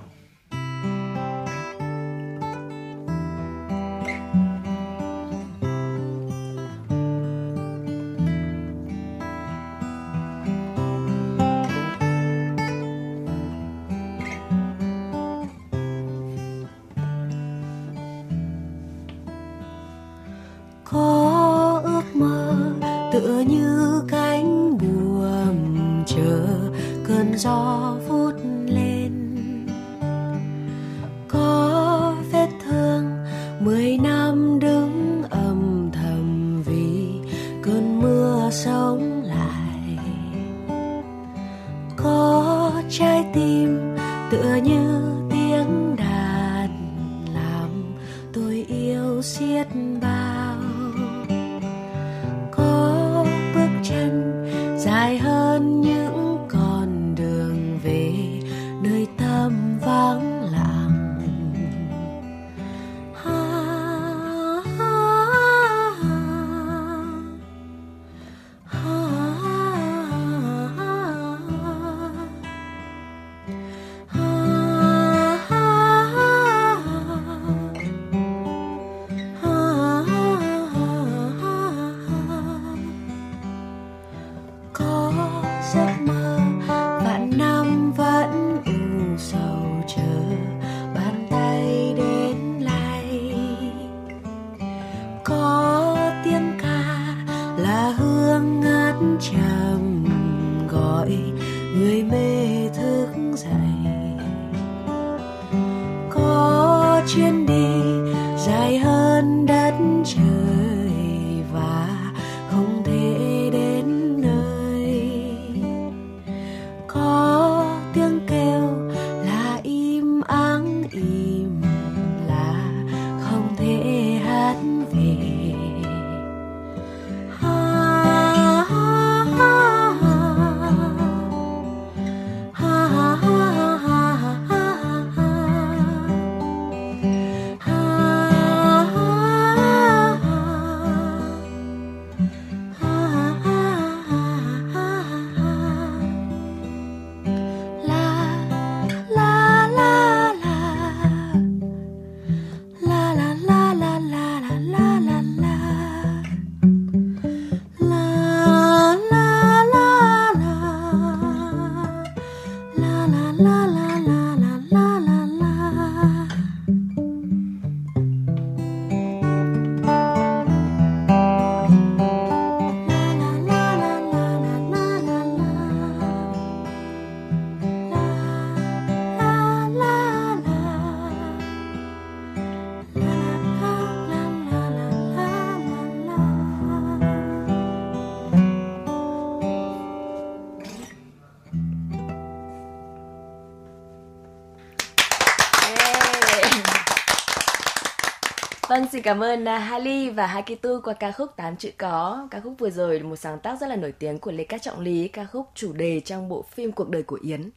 [198.71, 202.27] Vâng, xin cảm ơn uh, Hali và Hakitu qua ca khúc Tám chữ có.
[202.31, 204.61] Ca khúc vừa rồi là một sáng tác rất là nổi tiếng của Lê Cát
[204.61, 207.49] Trọng Lý, ca khúc chủ đề trong bộ phim Cuộc đời của Yến.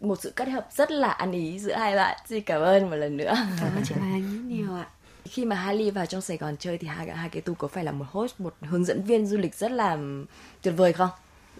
[0.00, 2.18] Một sự kết hợp rất là ăn ý giữa hai bạn.
[2.28, 3.34] Xin cảm ơn một lần nữa.
[3.60, 4.86] Cảm ơn chị Hoài Anh nhiều ạ.
[5.24, 8.40] Khi mà Hali vào trong Sài Gòn chơi thì Hakitu có phải là một host,
[8.40, 9.98] một hướng dẫn viên du lịch rất là
[10.62, 11.10] tuyệt vời không?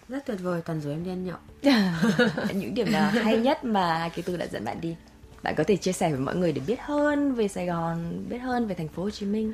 [0.09, 1.39] Rất tuyệt vời, toàn rủ em đi ăn nhậu.
[2.55, 4.97] Những điểm nào hay nhất mà Hakitu đã dẫn bạn đi?
[5.43, 8.39] Bạn có thể chia sẻ với mọi người để biết hơn về Sài Gòn, biết
[8.39, 9.53] hơn về thành phố Hồ Chí Minh.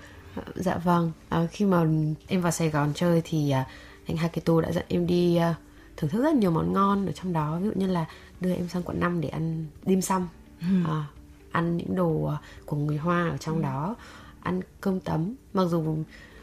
[0.54, 1.86] Dạ vâng, à, khi mà
[2.26, 3.66] em vào Sài Gòn chơi thì à,
[4.06, 5.54] anh Haketo đã dẫn em đi à,
[5.96, 8.06] thưởng thức rất nhiều món ngon ở trong đó, ví dụ như là
[8.40, 10.26] đưa em sang quận 5 để ăn dim sum,
[10.60, 10.66] ừ.
[10.86, 11.06] à,
[11.50, 13.62] ăn những đồ à, của người Hoa ở trong ừ.
[13.62, 13.96] đó,
[14.42, 15.34] ăn cơm tấm.
[15.54, 15.96] Mặc dù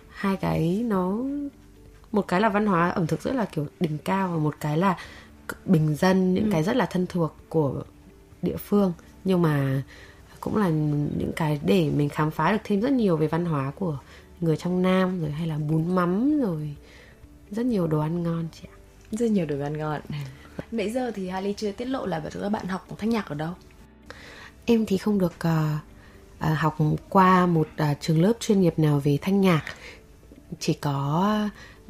[0.10, 1.18] hai cái nó
[2.12, 4.78] một cái là văn hóa ẩm thực rất là kiểu đỉnh cao và một cái
[4.78, 4.98] là
[5.66, 6.50] bình dân những ừ.
[6.52, 7.84] cái rất là thân thuộc của
[8.42, 8.94] địa phương
[9.24, 9.84] nhưng mà
[10.40, 10.70] cũng là
[11.18, 13.98] những cái để mình khám phá được thêm rất nhiều về văn hóa của
[14.40, 16.76] người trong Nam rồi hay là bún mắm rồi
[17.52, 18.76] rất nhiều đồ ăn ngon chị ạ.
[19.12, 20.02] Rất nhiều đồ ăn ngon.
[20.72, 23.54] Nãy giờ thì Harley chưa tiết lộ là các bạn học thanh nhạc ở đâu?
[24.66, 26.78] Em thì không được uh, uh, học
[27.10, 29.64] qua một uh, trường lớp chuyên nghiệp nào về thanh nhạc.
[30.60, 31.50] Chỉ có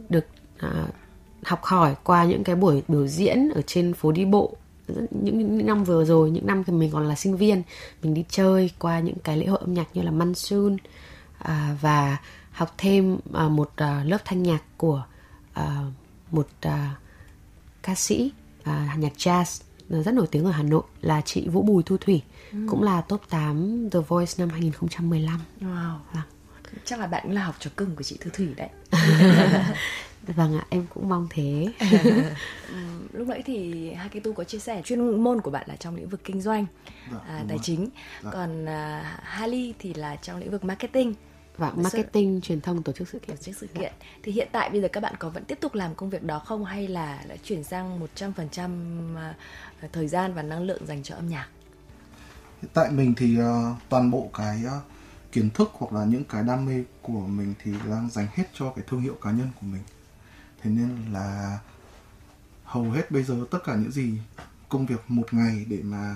[0.09, 0.25] được
[0.65, 0.95] uh,
[1.43, 4.57] học hỏi qua những cái buổi biểu diễn ở trên phố đi bộ
[4.87, 7.63] những, những năm vừa rồi những năm khi mình còn là sinh viên
[8.03, 10.77] mình đi chơi qua những cái lễ hội âm nhạc như là Monsoon
[11.37, 12.17] à, và
[12.51, 15.03] học thêm à, một à, lớp thanh nhạc của
[15.53, 15.81] à,
[16.31, 16.95] một à,
[17.81, 18.31] ca sĩ
[18.63, 22.21] à, nhạc jazz rất nổi tiếng ở Hà Nội là chị Vũ Bùi Thu Thủy
[22.51, 22.57] ừ.
[22.69, 25.39] cũng là top 8 The Voice năm 2015.
[25.61, 25.97] Wow.
[26.13, 26.23] Vâng.
[26.85, 28.69] Chắc là bạn cũng là học trò cưng của chị Thu Thủy đấy.
[30.27, 31.67] vâng ạ em cũng mong thế.
[33.13, 36.21] Lúc nãy thì Haketu có chia sẻ chuyên môn của bạn là trong lĩnh vực
[36.23, 36.65] kinh doanh
[37.11, 37.89] dạ, à, tài chính.
[38.23, 38.29] Dạ.
[38.33, 41.13] còn à, Hali thì là trong lĩnh vực marketing.
[41.57, 42.47] Và marketing sự...
[42.47, 43.37] truyền thông tổ chức sự kiện.
[43.37, 43.91] Tổ chức sự kiện.
[43.99, 44.05] Dạ.
[44.23, 46.39] thì hiện tại bây giờ các bạn có vẫn tiếp tục làm công việc đó
[46.39, 49.35] không hay là đã chuyển sang 100% à,
[49.91, 51.47] thời gian và năng lượng dành cho âm nhạc?
[52.61, 54.83] Hiện tại mình thì uh, toàn bộ cái uh,
[55.31, 58.71] kiến thức hoặc là những cái đam mê của mình thì đang dành hết cho
[58.75, 59.81] cái thương hiệu cá nhân của mình
[60.61, 61.59] thế nên là
[62.63, 64.17] hầu hết bây giờ tất cả những gì
[64.69, 66.15] công việc một ngày để mà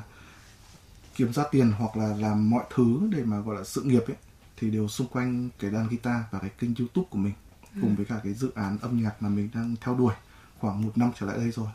[1.16, 4.18] kiếm ra tiền hoặc là làm mọi thứ để mà gọi là sự nghiệp ấy
[4.58, 7.34] thì đều xung quanh cái đàn guitar và cái kênh youtube của mình
[7.76, 7.80] ừ.
[7.82, 10.14] cùng với cả cái dự án âm nhạc mà mình đang theo đuổi
[10.60, 11.68] khoảng một năm trở lại đây rồi.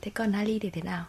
[0.00, 1.04] Thế còn Harley thì thế nào?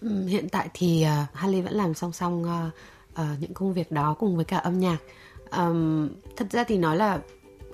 [0.00, 2.72] Ừ, hiện tại thì uh, Harley vẫn làm song song uh,
[3.12, 4.98] uh, những công việc đó cùng với cả âm nhạc.
[5.50, 7.20] Um, thật ra thì nói là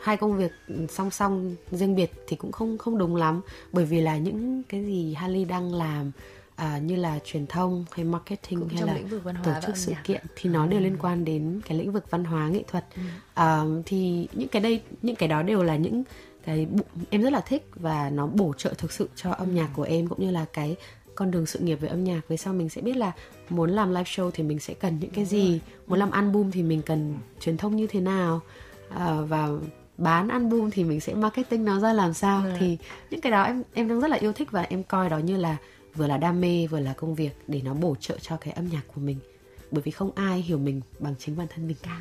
[0.01, 0.53] hai công việc
[0.89, 3.41] song song riêng biệt thì cũng không không đúng lắm.
[3.73, 6.13] Bởi vì là những cái gì Harley đang làm
[6.57, 8.99] à, như là truyền thông hay marketing cũng hay là
[9.45, 12.49] tổ chức sự kiện thì nó đều liên quan đến cái lĩnh vực văn hóa
[12.49, 12.85] nghệ thuật.
[12.97, 13.03] Ừ.
[13.35, 16.03] à, thì những cái đây những cái đó đều là những
[16.45, 16.67] cái
[17.11, 20.09] em rất là thích và nó bổ trợ thực sự cho âm nhạc của em
[20.09, 20.77] cũng như là cái
[21.15, 22.21] con đường sự nghiệp về âm nhạc.
[22.29, 23.13] Về sau mình sẽ biết là
[23.49, 25.61] muốn làm live show thì mình sẽ cần những cái gì?
[25.87, 28.41] muốn làm album thì mình cần truyền thông như thế nào?
[28.89, 29.49] À, và
[29.99, 32.43] bán album thì mình sẽ marketing nó ra làm sao.
[32.45, 32.53] Ừ.
[32.59, 32.79] thì
[33.11, 35.37] những cái đó em em đang rất là yêu thích và em coi đó như
[35.37, 35.57] là
[35.95, 38.69] vừa là đam mê vừa là công việc để nó bổ trợ cho cái âm
[38.69, 39.19] nhạc của mình.
[39.71, 42.01] Bởi vì không ai hiểu mình bằng chính bản thân mình cả.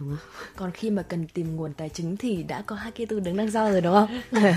[0.00, 0.18] Đúng không?
[0.56, 3.36] Còn khi mà cần tìm nguồn tài chính thì đã có hai kia tư đứng
[3.36, 4.20] đằng sau rồi đúng không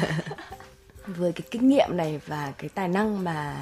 [1.08, 3.56] với cái kinh nghiệm này và cái tài năng mà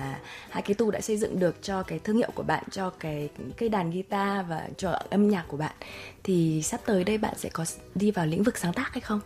[0.50, 3.30] hai cái tu đã xây dựng được cho cái thương hiệu của bạn cho cái
[3.58, 5.76] cây đàn guitar và cho âm nhạc của bạn
[6.24, 7.66] thì sắp tới đây bạn sẽ có
[7.96, 9.20] đi vào lĩnh vực sáng tác hay không?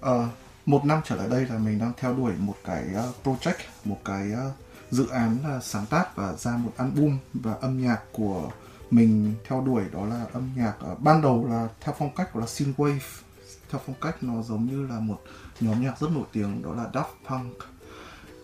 [0.00, 0.28] À,
[0.66, 3.98] một năm trở lại đây là mình đang theo đuổi một cái ờ, project một
[4.04, 4.50] cái ờ,
[4.90, 8.50] dự án là sáng tác và ra một album và âm nhạc của
[8.90, 12.46] mình theo đuổi đó là âm nhạc ban đầu là theo phong cách của là
[12.46, 12.98] synthwave
[13.70, 15.22] theo phong cách nó giống như là một
[15.60, 17.56] nhóm nhạc rất nổi tiếng đó là Daft Punk.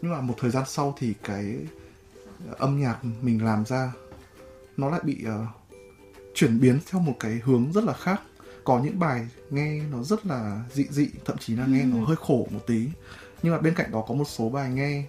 [0.03, 1.57] Nhưng mà một thời gian sau thì cái
[2.59, 3.93] âm nhạc mình làm ra
[4.77, 5.49] nó lại bị uh,
[6.35, 8.22] chuyển biến theo một cái hướng rất là khác.
[8.64, 11.87] Có những bài nghe nó rất là dị dị thậm chí là nghe ừ.
[11.87, 12.89] nó hơi khổ một tí.
[13.43, 15.05] Nhưng mà bên cạnh đó có một số bài nghe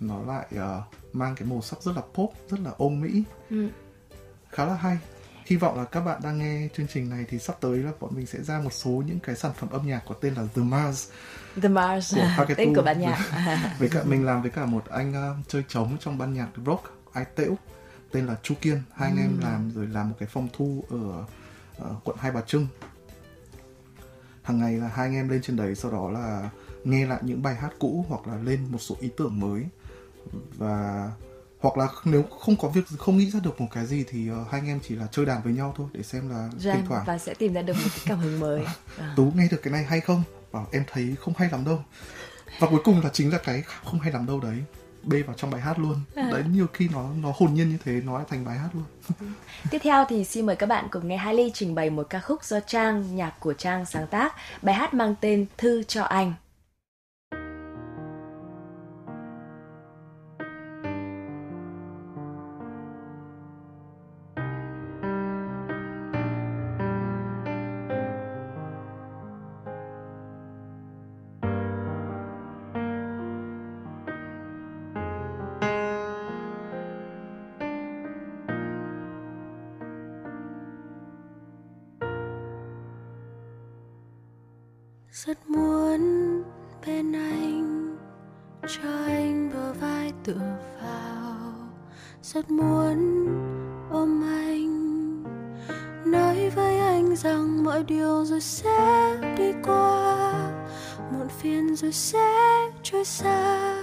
[0.00, 3.22] nó lại uh, mang cái màu sắc rất là pop rất là ôm mỹ.
[3.50, 3.68] Ừ.
[4.50, 4.98] khá là hay
[5.48, 8.10] hy vọng là các bạn đang nghe chương trình này thì sắp tới là bọn
[8.14, 10.62] mình sẽ ra một số những cái sản phẩm âm nhạc có tên là The
[10.62, 11.08] Mars.
[11.62, 12.14] The Mars.
[12.36, 13.18] Của tên của ban nhạc.
[13.78, 16.82] Với cả mình làm với cả một anh uh, chơi trống trong ban nhạc rock
[17.12, 17.56] ai tễu
[18.12, 18.82] tên là Chu Kiên.
[18.94, 19.44] Hai anh em ừ.
[19.44, 21.24] làm rồi làm một cái phòng thu ở
[21.90, 22.66] uh, quận Hai Bà Trưng.
[24.42, 26.50] Hàng ngày là hai anh em lên trên đấy sau đó là
[26.84, 29.64] nghe lại những bài hát cũ hoặc là lên một số ý tưởng mới.
[30.56, 31.10] Và
[31.60, 34.50] hoặc là nếu không có việc không nghĩ ra được một cái gì thì uh,
[34.50, 36.84] hai anh em chỉ là chơi đàn với nhau thôi để xem là Jam thỉnh
[36.88, 38.64] thoảng và sẽ tìm ra được một cái cảm hứng mới
[38.98, 39.12] à.
[39.16, 41.84] tú nghe được cái này hay không bảo em thấy không hay lắm đâu
[42.58, 44.56] và cuối cùng là chính là cái không hay lắm đâu đấy
[45.02, 46.28] bê vào trong bài hát luôn À.
[46.32, 48.84] đấy nhiều khi nó nó hồn nhiên như thế nó lại thành bài hát luôn
[49.70, 52.44] Tiếp theo thì xin mời các bạn cùng nghe Hailey trình bày một ca khúc
[52.44, 54.34] do Trang, nhạc của Trang sáng tác.
[54.62, 56.32] Bài hát mang tên Thư cho anh.
[85.26, 86.00] Rất muốn
[86.86, 87.96] bên anh,
[88.68, 91.52] cho anh bờ vai tựa vào.
[92.22, 93.26] Rất muốn
[93.90, 95.24] ôm anh,
[96.04, 100.34] nói với anh rằng mọi điều rồi sẽ đi qua.
[101.12, 103.76] Muộn phiền rồi sẽ trôi xa,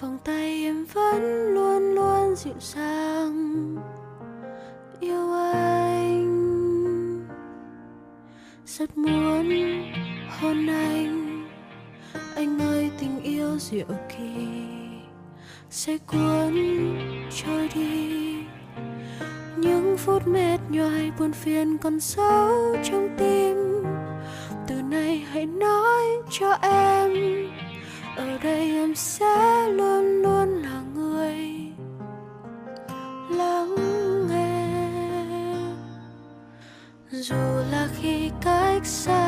[0.00, 2.95] vòng tay em vẫn luôn luôn dịu dàng.
[13.76, 14.56] Diệu kỳ
[15.70, 16.54] sẽ cuốn
[17.30, 18.36] trôi đi.
[19.56, 23.56] Những phút mệt nhoài buồn phiền còn sâu trong tim.
[24.66, 27.10] Từ nay hãy nói cho em,
[28.16, 31.44] ở đây em sẽ luôn luôn là người
[33.30, 33.76] lắng
[34.28, 34.78] nghe.
[37.10, 37.36] Dù
[37.70, 39.25] là khi cách xa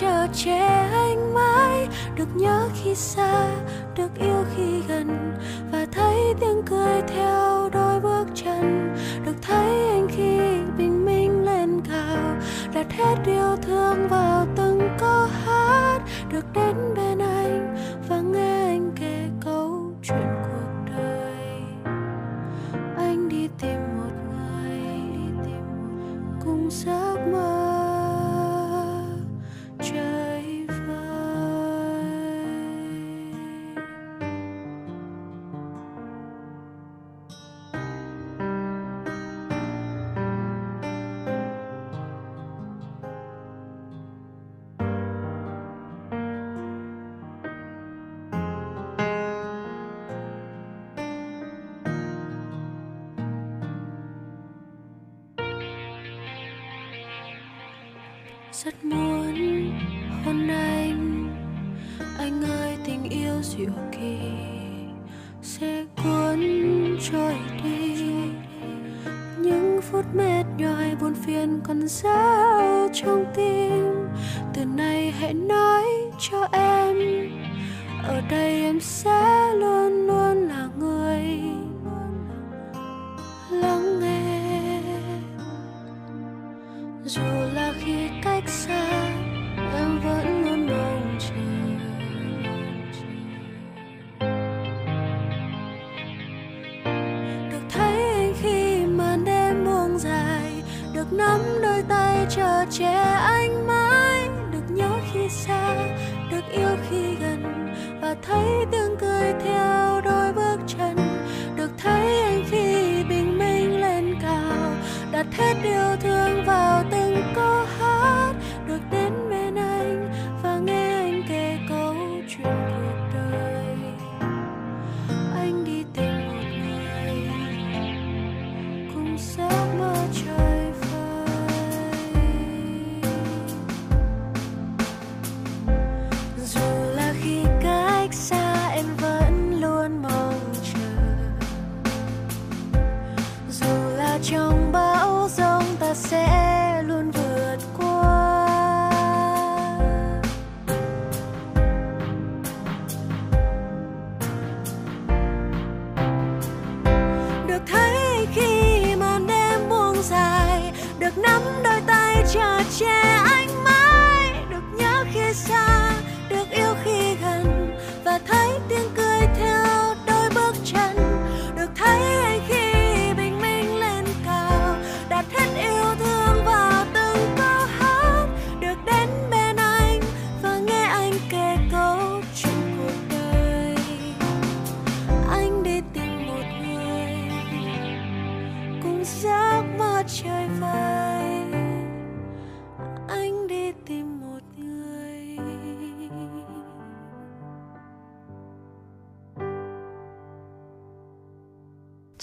[0.00, 0.58] chờ che
[0.92, 3.48] anh mãi, được nhớ khi xa,
[3.96, 5.34] được yêu khi gần,
[5.72, 8.94] và thấy tiếng cười theo đôi bước chân,
[9.26, 10.38] được thấy anh khi
[10.78, 12.36] bình minh lên cao,
[12.74, 15.25] đặt hết yêu thương vào từng câu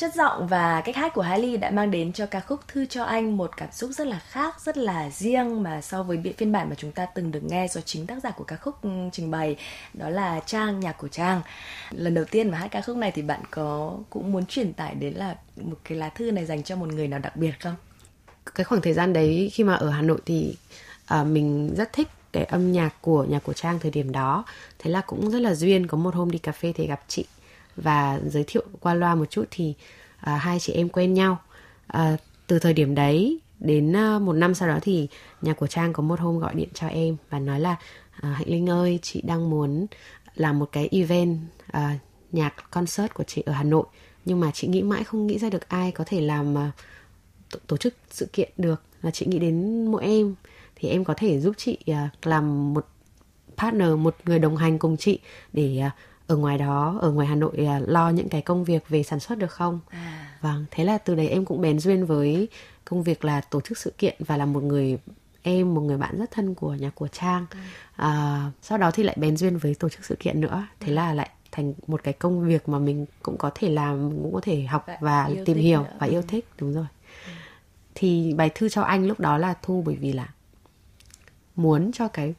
[0.03, 3.03] Chất giọng và cách hát của Hailey đã mang đến cho ca khúc Thư cho
[3.03, 6.69] anh một cảm xúc rất là khác, rất là riêng mà so với phiên bản
[6.69, 9.31] mà chúng ta từng được nghe do chính tác giả của ca khúc ừ, trình
[9.31, 9.55] bày,
[9.93, 11.41] đó là Trang, nhạc của Trang.
[11.91, 14.95] Lần đầu tiên mà hát ca khúc này thì bạn có cũng muốn truyền tải
[14.95, 17.75] đến là một cái lá thư này dành cho một người nào đặc biệt không?
[18.55, 20.57] Cái khoảng thời gian đấy khi mà ở Hà Nội thì
[21.05, 24.45] à, mình rất thích cái âm nhạc của nhạc của Trang thời điểm đó.
[24.79, 27.25] Thế là cũng rất là duyên có một hôm đi cà phê thì gặp chị
[27.75, 29.73] và giới thiệu qua loa một chút thì
[30.17, 31.37] à, hai chị em quen nhau.
[31.87, 32.17] À,
[32.47, 35.07] từ thời điểm đấy đến à, một năm sau đó thì
[35.41, 37.75] nhà của trang có một hôm gọi điện cho em và nói là
[38.11, 39.85] à, hạnh linh ơi chị đang muốn
[40.35, 41.97] làm một cái event à,
[42.31, 43.85] nhạc concert của chị ở hà nội.
[44.25, 46.71] Nhưng mà chị nghĩ mãi không nghĩ ra được ai có thể làm à,
[47.51, 48.81] tổ, tổ chức sự kiện được.
[49.01, 50.35] Là chị nghĩ đến mỗi em.
[50.75, 52.87] Thì em có thể giúp chị à, làm một
[53.57, 55.19] partner một người đồng hành cùng chị
[55.53, 55.91] để à,
[56.27, 59.19] ở ngoài đó ở ngoài Hà Nội à, lo những cái công việc về sản
[59.19, 59.79] xuất được không?
[59.89, 60.37] À.
[60.41, 62.47] Vâng, thế là từ đấy em cũng bén duyên với
[62.85, 64.97] công việc là tổ chức sự kiện và là một người
[65.43, 67.45] em một người bạn rất thân của nhà của Trang.
[67.51, 67.57] Ừ.
[67.95, 70.67] À, sau đó thì lại bén duyên với tổ chức sự kiện nữa.
[70.79, 70.93] Thế ừ.
[70.93, 74.33] là lại thành một cái công việc mà mình cũng có thể làm, mình cũng
[74.33, 75.95] có thể học và, và tìm hiểu nữa.
[75.99, 76.25] và yêu ừ.
[76.27, 76.85] thích đúng rồi.
[77.25, 77.31] Ừ.
[77.95, 80.27] Thì bài thư cho anh lúc đó là thu bởi vì là
[81.55, 82.33] muốn cho cái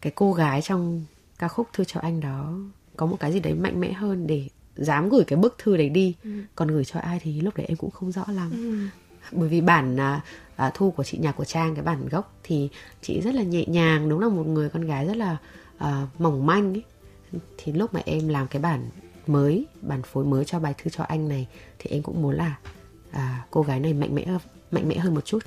[0.00, 1.04] cái cô gái trong
[1.42, 2.52] ca khúc thư cho anh đó
[2.96, 5.88] có một cái gì đấy mạnh mẽ hơn để dám gửi cái bức thư đấy
[5.88, 6.30] đi ừ.
[6.54, 8.86] còn gửi cho ai thì lúc đấy em cũng không rõ lắm ừ.
[9.32, 10.20] bởi vì bản à,
[10.56, 12.68] à, thu của chị nhạc của trang cái bản gốc thì
[13.00, 15.36] chị rất là nhẹ nhàng đúng là một người con gái rất là
[15.78, 16.84] à, mỏng manh ấy
[17.58, 18.90] thì lúc mà em làm cái bản
[19.26, 22.56] mới bản phối mới cho bài thư cho anh này thì em cũng muốn là
[23.10, 24.26] à, cô gái này mạnh mẽ
[24.70, 25.38] mạnh mẽ hơn một chút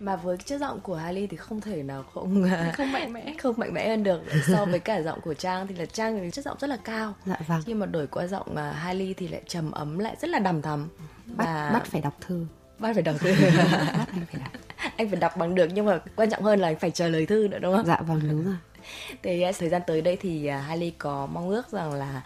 [0.00, 3.34] mà với chất giọng của Hailey thì không thể nào không à, không mạnh mẽ.
[3.42, 4.22] không mạnh mẽ hơn được.
[4.46, 7.14] So với cả giọng của Trang thì là Trang thì chất giọng rất là cao.
[7.26, 7.62] Dạ vâng.
[7.66, 10.62] Khi mà đổi qua giọng mà Hailey thì lại trầm ấm lại rất là đầm
[10.62, 10.88] thắm.
[11.26, 11.70] Bắt và...
[11.72, 12.46] bắt phải đọc thư.
[12.78, 13.34] Bắt phải đọc thư.
[13.98, 14.50] Bắt anh phải đọc.
[14.96, 17.26] Anh phải đọc bằng được nhưng mà quan trọng hơn là anh phải chờ lời
[17.26, 17.86] thư nữa đúng không?
[17.86, 18.56] Dạ vâng đúng rồi.
[19.22, 22.22] Thì à, thời gian tới đây thì à, Hailey có mong ước rằng là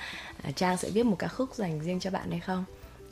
[0.55, 2.65] Trang sẽ viết một ca khúc dành riêng cho bạn hay không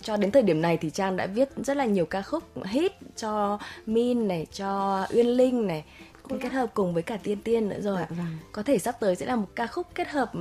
[0.08, 2.92] cho đến thời điểm này thì Trang đã viết rất là nhiều ca khúc hit
[3.16, 5.84] cho Min này, cho Uyên Linh này
[6.22, 7.96] cũng kết hợp cùng với cả Tiên Tiên nữa rồi.
[8.00, 8.38] Dạ, vâng.
[8.52, 10.32] Có thể sắp tới sẽ là một ca khúc kết hợp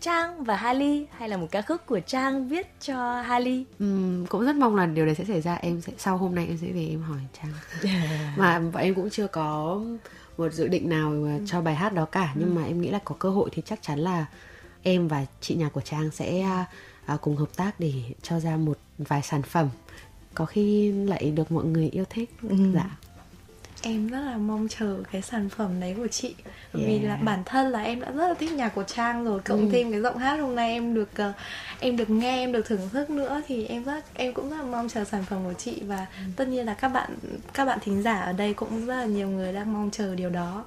[0.00, 3.64] Trang và Hali hay là một ca khúc của Trang viết cho Hali.
[3.84, 5.54] Uhm, cũng rất mong là điều đấy sẽ xảy ra.
[5.54, 7.52] Em sẽ sau hôm nay em sẽ về em hỏi Trang.
[8.36, 9.80] mà bọn em cũng chưa có
[10.36, 11.12] một dự định nào
[11.46, 12.60] cho bài hát đó cả nhưng ừ.
[12.60, 14.26] mà em nghĩ là có cơ hội thì chắc chắn là
[14.82, 16.44] em và chị nhà của Trang sẽ
[17.10, 17.92] à, cùng hợp tác để
[18.22, 19.68] cho ra một vài sản phẩm
[20.34, 22.56] có khi lại được mọi người yêu thích ừ.
[22.74, 22.96] dạ
[23.82, 26.34] em rất là mong chờ cái sản phẩm đấy của chị
[26.74, 26.86] yeah.
[26.86, 29.60] vì là bản thân là em đã rất là thích nhạc của trang rồi cộng
[29.60, 29.68] ừ.
[29.72, 31.34] thêm cái giọng hát hôm nay em được uh,
[31.80, 34.62] em được nghe em được thưởng thức nữa thì em rất em cũng rất là
[34.62, 36.22] mong chờ sản phẩm của chị và ừ.
[36.36, 37.16] tất nhiên là các bạn
[37.54, 40.30] các bạn thính giả ở đây cũng rất là nhiều người đang mong chờ điều
[40.30, 40.64] đó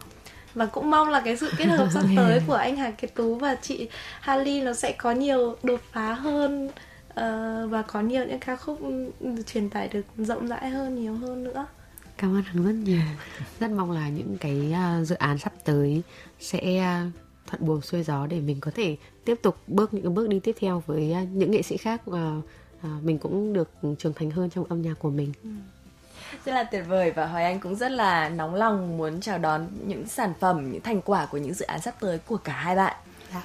[0.56, 3.36] và cũng mong là cái sự kết hợp sắp tới của anh Hà Kiệt Tú
[3.36, 3.90] và chị
[4.20, 8.80] Hali nó sẽ có nhiều đột phá hơn uh, và có nhiều những ca khúc
[9.46, 11.66] truyền tải được rộng rãi hơn nhiều hơn nữa.
[12.18, 13.02] Cảm ơn hằng rất nhiều.
[13.60, 16.02] Rất mong là những cái uh, dự án sắp tới
[16.40, 17.14] sẽ uh,
[17.48, 20.56] thuận buồm xuôi gió để mình có thể tiếp tục bước những bước đi tiếp
[20.60, 22.16] theo với uh, những nghệ sĩ khác uh,
[23.02, 25.34] mình cũng được trưởng thành hơn trong âm nhạc của mình.
[25.44, 25.50] Ừ
[26.46, 29.68] rất là tuyệt vời và Hoài Anh cũng rất là nóng lòng muốn chào đón
[29.86, 32.76] những sản phẩm, những thành quả của những dự án sắp tới của cả hai
[32.76, 32.96] bạn.
[33.34, 33.42] Dạ.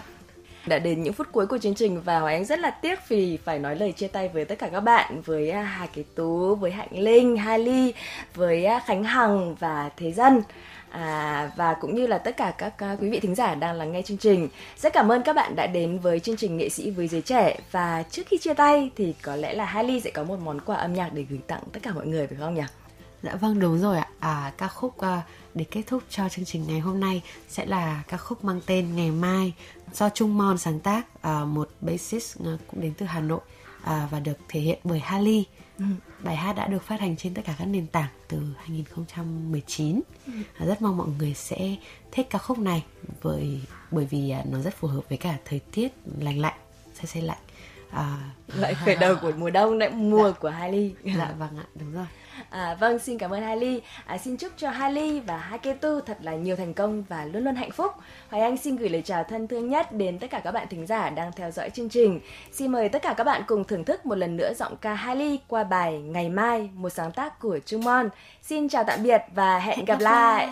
[0.66, 3.36] Đã đến những phút cuối của chương trình và Hoài Anh rất là tiếc vì
[3.44, 6.54] phải nói lời chia tay với tất cả các bạn, với à, Hà Kế Tú,
[6.54, 7.94] với Hạnh Linh, Hai Ly,
[8.34, 10.42] với à, Khánh Hằng và Thế Dân
[10.90, 13.92] à, và cũng như là tất cả các uh, quý vị thính giả đang lắng
[13.92, 14.48] nghe chương trình.
[14.78, 17.58] Rất cảm ơn các bạn đã đến với chương trình nghệ sĩ với giới trẻ
[17.70, 20.76] và trước khi chia tay thì có lẽ là Hai sẽ có một món quà
[20.76, 22.62] âm nhạc để gửi tặng tất cả mọi người phải không nhỉ?
[23.22, 24.08] Dạ vâng đúng rồi ạ.
[24.18, 25.06] À ca khúc uh,
[25.54, 28.96] để kết thúc cho chương trình ngày hôm nay sẽ là ca khúc mang tên
[28.96, 29.52] Ngày mai
[29.92, 33.40] do Trung Mon sáng tác, uh, một bassist uh, cũng đến từ Hà Nội
[33.82, 35.44] uh, và được thể hiện bởi Hali.
[35.78, 35.84] Ừ.
[36.22, 40.00] Bài hát đã được phát hành trên tất cả các nền tảng từ 2019.
[40.26, 40.32] Ừ.
[40.66, 41.76] Rất mong mọi người sẽ
[42.12, 42.84] thích ca khúc này
[43.22, 43.60] bởi
[43.90, 45.88] bởi vì à, nó rất phù hợp với cả thời tiết
[46.20, 46.58] lành lạnh,
[46.94, 47.38] se se lạnh.
[47.90, 50.38] À, lại khởi đầu của mùa đông lại mùa dạ.
[50.40, 50.94] của Hailey.
[51.04, 52.06] Dạ vâng ạ, đúng rồi.
[52.50, 53.82] À, vâng, xin cảm ơn Hailey.
[54.06, 57.54] À, xin chúc cho Hailey và Haketu thật là nhiều thành công và luôn luôn
[57.54, 57.92] hạnh phúc.
[58.30, 60.86] Hoài Anh xin gửi lời chào thân thương nhất đến tất cả các bạn thính
[60.86, 62.20] giả đang theo dõi chương trình.
[62.52, 65.38] Xin mời tất cả các bạn cùng thưởng thức một lần nữa giọng ca Hailey
[65.48, 68.08] qua bài Ngày mai, một sáng tác của Trung Mon.
[68.42, 70.48] Xin chào tạm biệt và hẹn gặp lại.